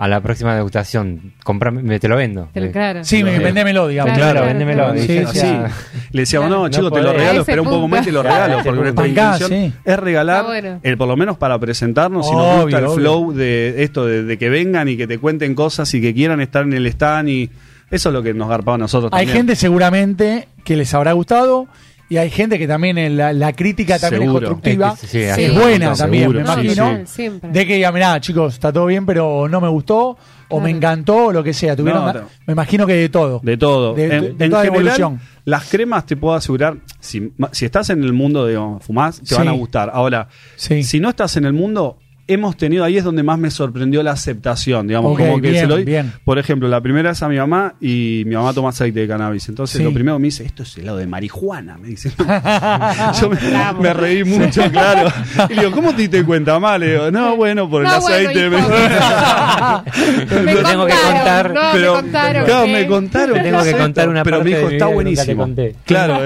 a 0.02 0.08
la 0.08 0.22
próxima 0.22 0.56
degustación, 0.56 1.34
comprame, 1.44 1.84
me 1.84 2.00
te 2.00 2.08
lo 2.08 2.16
vendo. 2.16 2.48
Te 2.54 2.62
lo- 2.62 2.72
claro. 2.72 3.04
Sí, 3.04 3.22
me, 3.22 3.38
vendémelo, 3.38 3.86
digamos. 3.90 4.18
Claro, 4.18 4.44
Claro, 4.46 4.94
Sí, 4.98 5.08
decía, 5.08 5.70
Le 6.12 6.22
decíamos, 6.22 6.50
no, 6.50 6.64
No 6.64 6.70
chicos, 6.70 6.94
te 6.94 7.02
lo 7.02 7.12
regalo, 7.12 7.42
espera 7.42 7.62
un 7.62 7.68
poco 7.68 7.88
más 7.90 8.02
y 8.04 8.06
te 8.06 8.12
lo 8.14 8.24
regalo. 8.24 8.60
Porque 8.64 8.80
nuestra 8.80 9.08
intención 9.08 9.50
sí. 9.50 9.74
es 9.84 10.00
regalar, 10.00 10.46
bueno. 10.46 10.80
el, 10.84 10.98
por 10.98 11.08
lo 11.10 11.18
menos 11.18 11.38
para 11.38 11.60
presentarnos, 11.60 12.26
si 12.30 12.34
nos 12.34 12.42
Obvio, 12.46 12.62
gusta 12.64 12.78
el 12.80 12.86
obvio. 12.86 12.96
flow 12.96 13.34
de 13.34 13.84
esto, 13.84 14.06
de, 14.06 14.24
de 14.24 14.38
que 14.38 14.48
vengan 14.50 14.88
y 14.88 14.96
que 14.96 15.06
te 15.06 15.18
cuenten 15.18 15.54
cosas 15.54 15.94
y 15.94 16.00
que 16.02 16.14
quieran 16.14 16.40
estar 16.40 16.64
en 16.64 16.72
el 16.72 16.86
stand. 16.86 17.28
y 17.28 17.50
Eso 17.92 18.08
es 18.08 18.14
lo 18.14 18.24
que 18.24 18.34
nos 18.34 18.48
garpaba 18.48 18.76
a 18.76 18.78
nosotros 18.78 19.12
Hay 19.14 19.26
también. 19.26 19.38
gente 19.48 19.56
seguramente 19.58 20.48
que 20.64 20.78
les 20.78 20.94
habrá 20.94 21.12
gustado 21.12 21.68
y 22.10 22.18
hay 22.18 22.30
gente 22.32 22.58
que 22.58 22.68
también 22.68 22.98
en 22.98 23.16
la, 23.18 23.32
la 23.34 23.54
crítica 23.54 24.00
también 24.00 24.24
Seguro. 24.24 24.46
es 24.48 24.50
constructiva. 24.52 24.94
Es 24.94 25.00
que 25.02 25.08
sí, 25.08 25.42
es 25.44 25.54
buena 25.54 25.94
también, 25.94 26.24
seguro, 26.24 26.40
me 26.40 26.46
No, 26.46 27.06
sí, 27.06 27.24
imagino. 27.26 27.50
De 27.54 27.68
que 27.68 27.76
diga, 27.76 27.92
mirá, 27.92 28.20
chicos, 28.20 28.56
está 28.56 28.74
todo 28.74 28.86
bien, 28.88 29.06
pero 29.06 29.48
no 29.48 29.62
me 29.62 29.68
gustó, 29.70 30.18
o 30.50 30.60
me 30.60 30.72
encantó, 30.72 31.26
o 31.28 31.32
lo 31.32 31.44
que 31.44 31.54
sea. 31.54 31.76
Tuvieron, 31.76 32.06
No, 32.06 32.14
no. 32.14 32.22
me 32.48 32.54
imagino 32.54 32.88
que 32.88 32.94
de 32.94 33.10
todo. 33.10 33.40
De 33.44 33.56
todo. 33.58 33.94
De- 33.94 34.08
de- 34.08 34.16
en 34.16 34.38
de 34.38 34.46
en 34.46 34.52
toda 34.52 34.64
general, 34.64 34.88
evolución. 34.88 35.20
las 35.46 35.70
cremas 35.70 36.06
te 36.08 36.18
puedo 36.18 36.34
asegurar, 36.36 36.78
si, 37.00 37.32
si 37.52 37.66
estás 37.66 37.90
en 37.92 38.04
el 38.04 38.14
mundo 38.14 38.46
de 38.48 38.60
fumás, 38.82 39.20
te 39.20 39.28
Sí. 39.28 39.36
van 39.36 39.48
a 39.48 39.52
gustar. 39.52 39.92
Ahora, 39.94 40.28
Sí. 40.56 40.82
si 40.84 41.00
no 41.00 41.10
estás 41.10 41.38
en 41.38 41.46
el 41.46 41.54
mundo, 41.54 42.00
hemos 42.30 42.56
tenido, 42.56 42.84
ahí 42.86 42.98
es 42.98 43.04
donde 43.04 43.24
más 43.24 43.38
me 43.40 43.52
sorprendió 43.52 44.02
la 44.04 44.12
aceptación, 44.12 44.88
digamos, 44.88 45.18
como 45.18 45.36
que 45.42 45.50
bien, 45.52 45.64
se 45.64 45.68
lo 45.68 45.76
di- 45.78 45.84
bien. 45.84 46.14
Por 46.24 46.40
ejemplo, 46.40 46.68
la 46.70 46.80
primera 46.82 47.12
es 47.12 47.22
a 47.24 47.28
mi 47.28 47.38
mamá 47.38 47.76
y 47.82 48.24
mi 48.26 48.36
mamá 48.36 48.54
toma 48.54 48.70
aceite 48.70 49.02
de 49.02 49.08
cannabis. 49.08 49.50
Entonces 49.50 49.78
Sí. 49.78 49.84
lo 49.84 49.94
primero 49.94 50.16
que 50.18 50.22
me 50.22 50.28
dice, 50.28 50.46
esto 50.46 50.64
es 50.64 50.78
helado 50.78 50.98
de 50.98 51.08
marihuana, 51.08 51.78
me 51.78 51.90
dice. 51.90 52.12
Yo 53.22 53.30
me, 53.30 53.38
me 53.82 53.94
reí 53.94 54.24
mucho, 54.24 54.62
claro. 54.72 55.12
Y 55.50 55.54
le 55.56 55.62
digo, 55.64 55.72
¿cómo 55.74 55.92
te 55.94 56.04
diste 56.04 56.24
cuenta, 56.24 56.60
mal? 56.60 56.80
Le 56.80 56.92
digo, 56.94 57.12
no, 57.12 57.36
bueno, 57.36 57.70
por 57.70 57.82
el 57.84 57.88
No, 57.90 58.00
bueno, 58.02 58.16
aceite. 58.30 58.48
hijo. 58.48 58.70
Me 60.44 60.54
Te 60.56 60.64
tengo 60.64 60.86
que 60.86 60.94
contar, 60.94 61.54
no, 61.54 61.62
pero, 61.74 61.96
me 61.96 62.02
contaron 62.02 62.46
claro, 62.46 62.66
que- 62.66 62.72
me 62.72 62.88
contaron. 62.88 63.34
Te 63.38 63.44
tengo 63.44 63.64
que 63.64 63.72
contar 63.74 64.10
una 64.10 64.24
Pero 64.24 64.38
parte 64.38 64.50
me 64.52 64.56
dijo, 64.58 64.70
está 64.70 64.86
buenísimo. 64.88 65.42
conté. 65.44 65.76
Claro. 65.86 66.20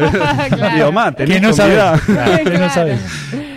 Claro. 0.50 0.76
Digo, 0.76 0.92
ma, 0.92 1.12
tenés 1.12 1.36
Que 1.36 1.42
no 1.42 1.52
comida". 1.56 1.98
sabes. 1.98 2.38
que 2.40 2.44
no 2.44 2.50
Claro. 2.58 2.74
sabes. 2.74 3.00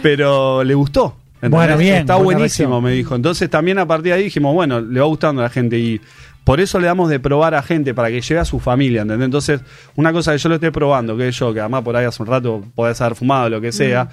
Pero 0.03 0.65
le 0.65 0.75
gustó. 0.75 1.17
Bueno, 1.43 1.77
bien, 1.77 1.97
Está 1.97 2.17
buenísimo, 2.17 2.69
reacción. 2.71 2.85
me 2.85 2.93
dijo. 2.93 3.15
Entonces 3.15 3.49
también 3.51 3.79
a 3.79 3.87
partir 3.87 4.13
de 4.13 4.19
ahí 4.19 4.25
dijimos, 4.25 4.55
bueno, 4.55 4.81
le 4.81 5.01
va 5.01 5.07
gustando 5.07 5.43
a 5.43 5.45
la 5.45 5.51
gente 5.51 5.79
y 5.79 6.01
por 6.45 6.61
eso 6.61 6.79
le 6.81 6.87
damos 6.87 7.11
de 7.11 7.19
probar 7.21 7.55
a 7.55 7.63
gente 7.63 7.93
para 7.93 8.09
que 8.09 8.21
lleve 8.21 8.41
a 8.41 8.45
su 8.45 8.61
familia, 8.61 9.03
¿entendés? 9.03 9.25
Entonces, 9.27 9.61
una 9.97 10.13
cosa 10.13 10.33
que 10.33 10.39
yo 10.39 10.49
lo 10.49 10.55
esté 10.55 10.71
probando, 10.73 11.17
que 11.17 11.31
yo, 11.33 11.53
que 11.53 11.61
además 11.61 11.83
por 11.83 11.97
ahí 11.97 12.05
hace 12.05 12.23
un 12.23 12.29
rato 12.29 12.65
podés 12.75 13.01
haber 13.01 13.17
fumado, 13.17 13.49
lo 13.51 13.61
que 13.61 13.73
sea. 13.73 14.09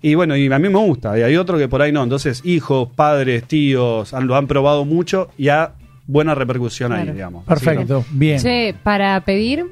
Y 0.00 0.14
bueno, 0.14 0.36
y 0.36 0.46
a 0.52 0.58
mí 0.58 0.68
me 0.68 0.78
gusta, 0.78 1.18
y 1.18 1.22
hay 1.22 1.36
otro 1.36 1.58
que 1.58 1.68
por 1.68 1.82
ahí 1.82 1.92
no. 1.92 2.02
Entonces, 2.02 2.40
hijos, 2.44 2.88
padres, 2.94 3.44
tíos, 3.44 4.14
han- 4.14 4.26
lo 4.26 4.36
han 4.36 4.46
probado 4.46 4.84
mucho 4.84 5.28
y 5.38 5.48
ha 5.48 5.72
buena 6.06 6.34
repercusión 6.34 6.92
ahí, 6.92 7.08
digamos. 7.10 7.44
Perfecto, 7.44 8.04
bien. 8.10 8.40
Che, 8.40 8.74
para 8.82 9.20
pedir, 9.20 9.64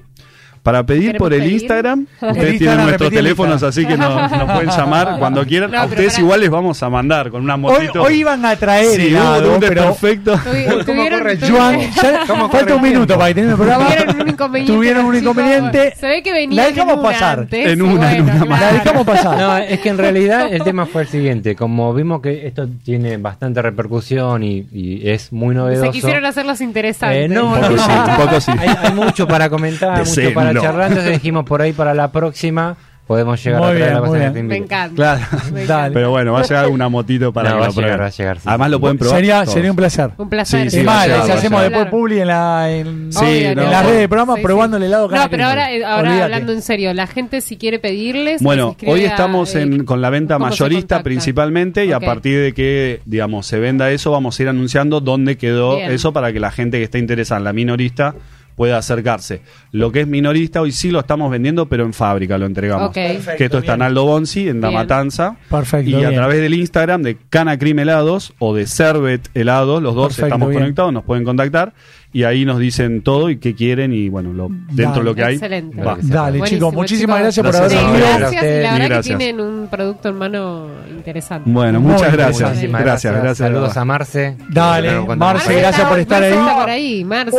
Para 0.62 0.84
pedir 0.84 1.16
por 1.16 1.32
el. 1.32 1.50
Instagram, 1.50 2.06
El 2.20 2.28
ustedes 2.28 2.34
tienen 2.34 2.52
Instagram, 2.54 2.84
nuestros 2.86 3.10
teléfonos, 3.10 3.62
así 3.62 3.86
que 3.86 3.96
nos, 3.96 4.30
nos 4.30 4.50
pueden 4.52 4.68
llamar 4.70 5.16
cuando 5.18 5.44
quieran. 5.46 5.70
No, 5.70 5.78
a 5.80 5.84
ustedes 5.86 6.18
igual 6.18 6.40
les 6.40 6.50
vamos 6.50 6.82
a 6.82 6.90
mandar 6.90 7.30
con 7.30 7.42
una 7.42 7.56
motito. 7.56 8.02
hoy 8.02 8.20
iban 8.20 8.44
a 8.44 8.54
traer 8.56 8.86
Sí, 9.00 9.08
helado, 9.08 9.54
un 9.54 9.60
pero 9.60 9.84
perfecto. 9.84 10.34
tuvi- 10.36 10.84
tuvieron, 10.84 11.22
Joan, 11.50 11.80
falta 12.50 12.74
un 12.74 12.82
minuto 12.82 13.14
para 13.16 13.28
que 13.28 13.34
termine 13.34 13.52
el 13.52 13.56
programa. 13.58 13.86
tuvieron 13.86 14.20
un 14.20 14.28
inconveniente. 14.28 14.72
Tuvieron 14.74 15.04
un 15.06 15.12
los 15.12 15.20
chicos. 15.20 15.36
inconveniente. 15.36 15.94
Se 15.96 16.06
ve 16.08 16.22
que 16.22 16.30
La 16.30 16.36
venían 16.36 16.66
dejamos 16.66 16.94
en 16.94 17.00
una 17.00 17.08
pasar. 17.10 17.38
antes, 17.40 17.66
En 17.72 17.82
una, 17.82 18.14
en 18.16 18.26
bueno, 18.26 18.46
más. 18.46 18.60
La 18.60 18.72
dejamos 18.72 19.06
pasar. 19.06 19.38
No, 19.38 19.56
es 19.58 19.80
que 19.80 19.88
en 19.88 19.98
realidad 19.98 20.52
el 20.52 20.62
tema 20.62 20.86
fue 20.86 21.02
el 21.02 21.08
siguiente. 21.08 21.56
Como 21.56 21.92
vimos 21.94 22.20
que 22.20 22.46
esto 22.46 22.68
tiene 22.84 23.16
bastante 23.16 23.62
repercusión 23.62 24.42
y, 24.42 24.66
y 24.72 25.08
es 25.08 25.32
muy 25.32 25.54
novedoso. 25.54 25.86
Se 25.86 25.90
quisieron 25.90 26.24
hacer 26.26 26.44
los 26.46 26.60
interesantes. 26.60 27.24
Eh, 27.24 27.28
no, 27.28 27.46
Un 27.46 27.54
poco 27.60 27.70
no, 27.70 27.78
sí, 27.78 27.90
un 28.10 28.16
poco 28.16 28.40
sí. 28.40 28.52
Hay, 28.58 28.68
hay 28.82 28.92
mucho 28.92 29.26
para 29.26 29.48
comentar, 29.48 29.98
mucho. 30.00 30.34
Charlar. 30.54 30.88
Entonces 30.88 31.12
dijimos 31.22 31.44
por 31.44 31.62
ahí 31.62 31.72
para 31.72 31.94
la 31.94 32.10
próxima 32.12 32.76
podemos 33.06 33.42
llegar 33.42 33.60
Muy 33.60 33.70
a 33.70 33.74
traer 33.74 33.90
bien, 34.02 34.12
la 34.22 34.28
que 34.28 34.34
te 34.34 34.42
Me 34.44 34.56
encanta. 34.56 34.94
Claro. 34.94 35.20
Me 35.30 35.50
Dale. 35.50 35.62
encanta. 35.64 35.90
Pero 35.94 36.10
bueno, 36.10 36.32
va 36.32 36.40
a 36.40 36.42
llegar 36.44 36.68
una 36.68 36.88
motito 36.88 37.32
para 37.32 37.50
No, 37.50 37.56
que 37.56 37.60
va 37.62 37.66
lo 37.66 37.72
a 37.72 37.74
llegar, 37.74 37.82
prueben. 37.82 38.00
va 38.02 38.06
a 38.06 38.10
llegar, 38.10 38.36
sí. 38.38 38.42
Además 38.46 38.70
lo 38.70 38.80
pueden 38.80 38.98
probar. 38.98 39.16
Sería, 39.16 39.40
todos. 39.42 39.54
sería 39.54 39.70
un 39.72 39.76
placer. 39.76 40.10
Un 40.16 40.28
placer. 40.30 40.62
Sí, 40.62 40.70
sí, 40.70 40.78
es 40.78 40.84
más, 40.84 41.06
llegar, 41.08 41.24
si 41.26 41.32
hacemos 41.32 41.62
después 41.62 41.86
publi 41.86 42.20
en, 42.20 42.26
la, 42.28 42.70
en, 42.70 43.12
Sí, 43.12 43.24
en 43.46 43.56
no. 43.56 43.62
las 43.64 43.84
redes 43.84 43.98
de 43.98 44.08
programa 44.08 44.36
Sí, 44.36 44.42
probando 44.44 44.76
sí. 44.76 44.82
el 44.84 44.86
helado 44.86 45.08
No, 45.10 45.28
pero 45.28 45.44
ahora, 45.44 45.72
eh, 45.72 45.84
ahora 45.84 46.02
Olvídate. 46.02 46.22
hablando 46.22 46.52
en 46.52 46.62
serio, 46.62 46.94
la 46.94 47.08
gente 47.08 47.40
si 47.40 47.56
quiere 47.56 47.80
pedirles. 47.80 48.42
Bueno, 48.44 48.76
hoy 48.86 49.02
estamos 49.02 49.56
en, 49.56 49.84
con 49.84 50.00
la 50.00 50.10
venta 50.10 50.34
¿cómo 50.34 50.46
se 50.52 50.62
mayorista 50.62 51.02
principalmente 51.02 51.86
y 51.86 51.90
a 51.90 51.98
partir 51.98 52.40
de 52.40 52.54
que, 52.54 53.00
digamos, 53.06 53.44
se 53.44 53.58
venda 53.58 53.90
eso, 53.90 54.12
vamos 54.12 54.38
a 54.38 54.42
ir 54.44 54.48
anunciando 54.48 55.00
dónde 55.00 55.36
quedó 55.36 55.74
Bien. 55.78 55.90
eso 55.90 56.12
para 56.12 56.32
que 56.32 56.38
la 56.38 56.52
gente 56.52 56.78
que 56.78 56.84
esté 56.84 57.00
interesada 57.00 57.38
en 57.38 57.44
la 57.44 57.52
minorista 57.52 58.14
pueda 58.60 58.76
acercarse. 58.76 59.40
Lo 59.72 59.90
que 59.90 60.02
es 60.02 60.06
minorista 60.06 60.60
hoy 60.60 60.70
sí 60.70 60.90
lo 60.90 61.00
estamos 61.00 61.30
vendiendo, 61.30 61.66
pero 61.66 61.82
en 61.86 61.94
fábrica 61.94 62.36
lo 62.36 62.44
entregamos. 62.44 62.90
Ok. 62.90 62.94
que 63.38 63.44
esto 63.46 63.56
está 63.56 63.72
en 63.72 63.80
Aldo 63.80 64.04
Bonzi, 64.04 64.50
en 64.50 64.60
La 64.60 64.68
Bien. 64.68 64.80
Matanza. 64.80 65.36
Perfecto, 65.48 65.88
Y 65.88 65.94
a 65.94 65.98
bien. 66.10 66.14
través 66.14 66.42
del 66.42 66.52
Instagram 66.52 67.00
de 67.00 67.16
Cana 67.30 67.58
Crim 67.58 67.78
Helados 67.78 68.34
o 68.38 68.54
de 68.54 68.66
Servet 68.66 69.30
Helados, 69.32 69.82
los 69.82 69.94
dos 69.94 70.08
Perfecto, 70.08 70.26
estamos 70.26 70.50
bien. 70.50 70.60
conectados, 70.60 70.92
nos 70.92 71.04
pueden 71.04 71.24
contactar 71.24 71.72
y 72.12 72.24
ahí 72.24 72.44
nos 72.44 72.58
dicen 72.58 73.02
todo 73.02 73.30
y 73.30 73.36
qué 73.38 73.54
quieren 73.54 73.92
y 73.92 74.08
bueno, 74.08 74.32
lo, 74.32 74.48
dentro 74.72 74.98
de 75.00 75.04
lo 75.04 75.14
que 75.14 75.22
hay. 75.24 75.34
Excelente. 75.34 75.80
va. 75.80 75.96
Dale, 76.00 76.38
Buenísimo, 76.38 76.70
chicos, 76.70 76.74
muchísimas 76.74 77.34
chicos. 77.34 77.44
gracias 77.44 77.46
por 77.46 77.56
haber 77.56 77.70
venido. 77.92 78.18
gracias. 78.18 78.42
Y 78.42 78.46
la 78.46 78.52
verdad 78.72 78.88
gracias. 78.88 79.06
que 79.06 79.16
tienen 79.24 79.40
un 79.40 79.68
producto 79.70 80.08
en 80.08 80.18
mano 80.18 80.66
interesante. 80.90 81.48
Bueno, 81.50 81.80
muchas 81.80 82.12
gracias. 82.12 82.48
Muchísimas 82.50 82.82
Gracias, 82.82 83.12
gracias. 83.12 83.38
Saludos 83.38 83.76
a 83.76 83.84
Marce. 83.84 84.36
Dale, 84.48 85.00
Marce, 85.16 85.54
gracias 85.54 85.88
por 85.88 85.98
estar 86.00 86.20
Marce 86.20 86.34
ahí. 86.34 86.38
está 86.40 86.58
por 86.60 86.70
ahí, 86.70 87.04
Marce. 87.04 87.36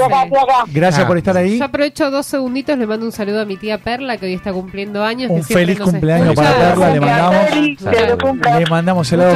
Gracias 0.74 1.04
Ah. 1.04 1.08
por 1.08 1.18
estar 1.18 1.36
ahí. 1.38 1.58
Yo 1.60 1.66
aprovecho 1.66 2.10
dos 2.10 2.26
segunditos, 2.26 2.78
le 2.78 2.88
mando 2.88 3.06
un 3.06 3.12
saludo 3.12 3.42
a 3.42 3.46
mi 3.46 3.58
tía 3.58 3.78
Perla, 3.78 4.16
que 4.18 4.26
hoy 4.28 4.34
está 4.34 4.54
cumpliendo 4.54 5.04
años. 5.04 5.30
Un 5.32 5.44
que 5.44 5.54
feliz 5.54 5.80
cumpleaños 5.80 6.30
escucha. 6.30 6.50
para 6.54 6.70
Perla, 6.70 6.94
le 6.94 7.00
mandamos. 7.02 7.52
Le 7.52 8.66
mandamos 8.70 9.08
para 9.10 9.26
el 9.26 9.32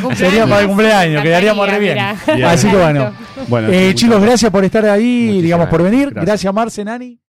cumpleaños. 0.00 0.08
Sería 0.18 0.46
para 0.46 0.60
el 0.62 0.66
cumpleaños, 0.68 1.22
quedaríamos 1.22 1.70
re. 1.70 1.78
Bien. 1.78 1.98
Así 2.44 2.68
que 2.68 2.76
bueno. 2.76 3.12
Bueno, 3.46 3.68
Eh, 3.70 3.94
chicos, 3.94 4.20
gracias 4.20 4.50
por 4.50 4.64
estar 4.64 4.84
ahí, 4.86 5.02
Muchísimas 5.26 5.42
digamos, 5.42 5.68
por 5.68 5.82
venir. 5.82 6.10
gracias. 6.10 6.24
Gracias, 6.26 6.54
Marce, 6.54 6.84
Nani. 6.84 7.18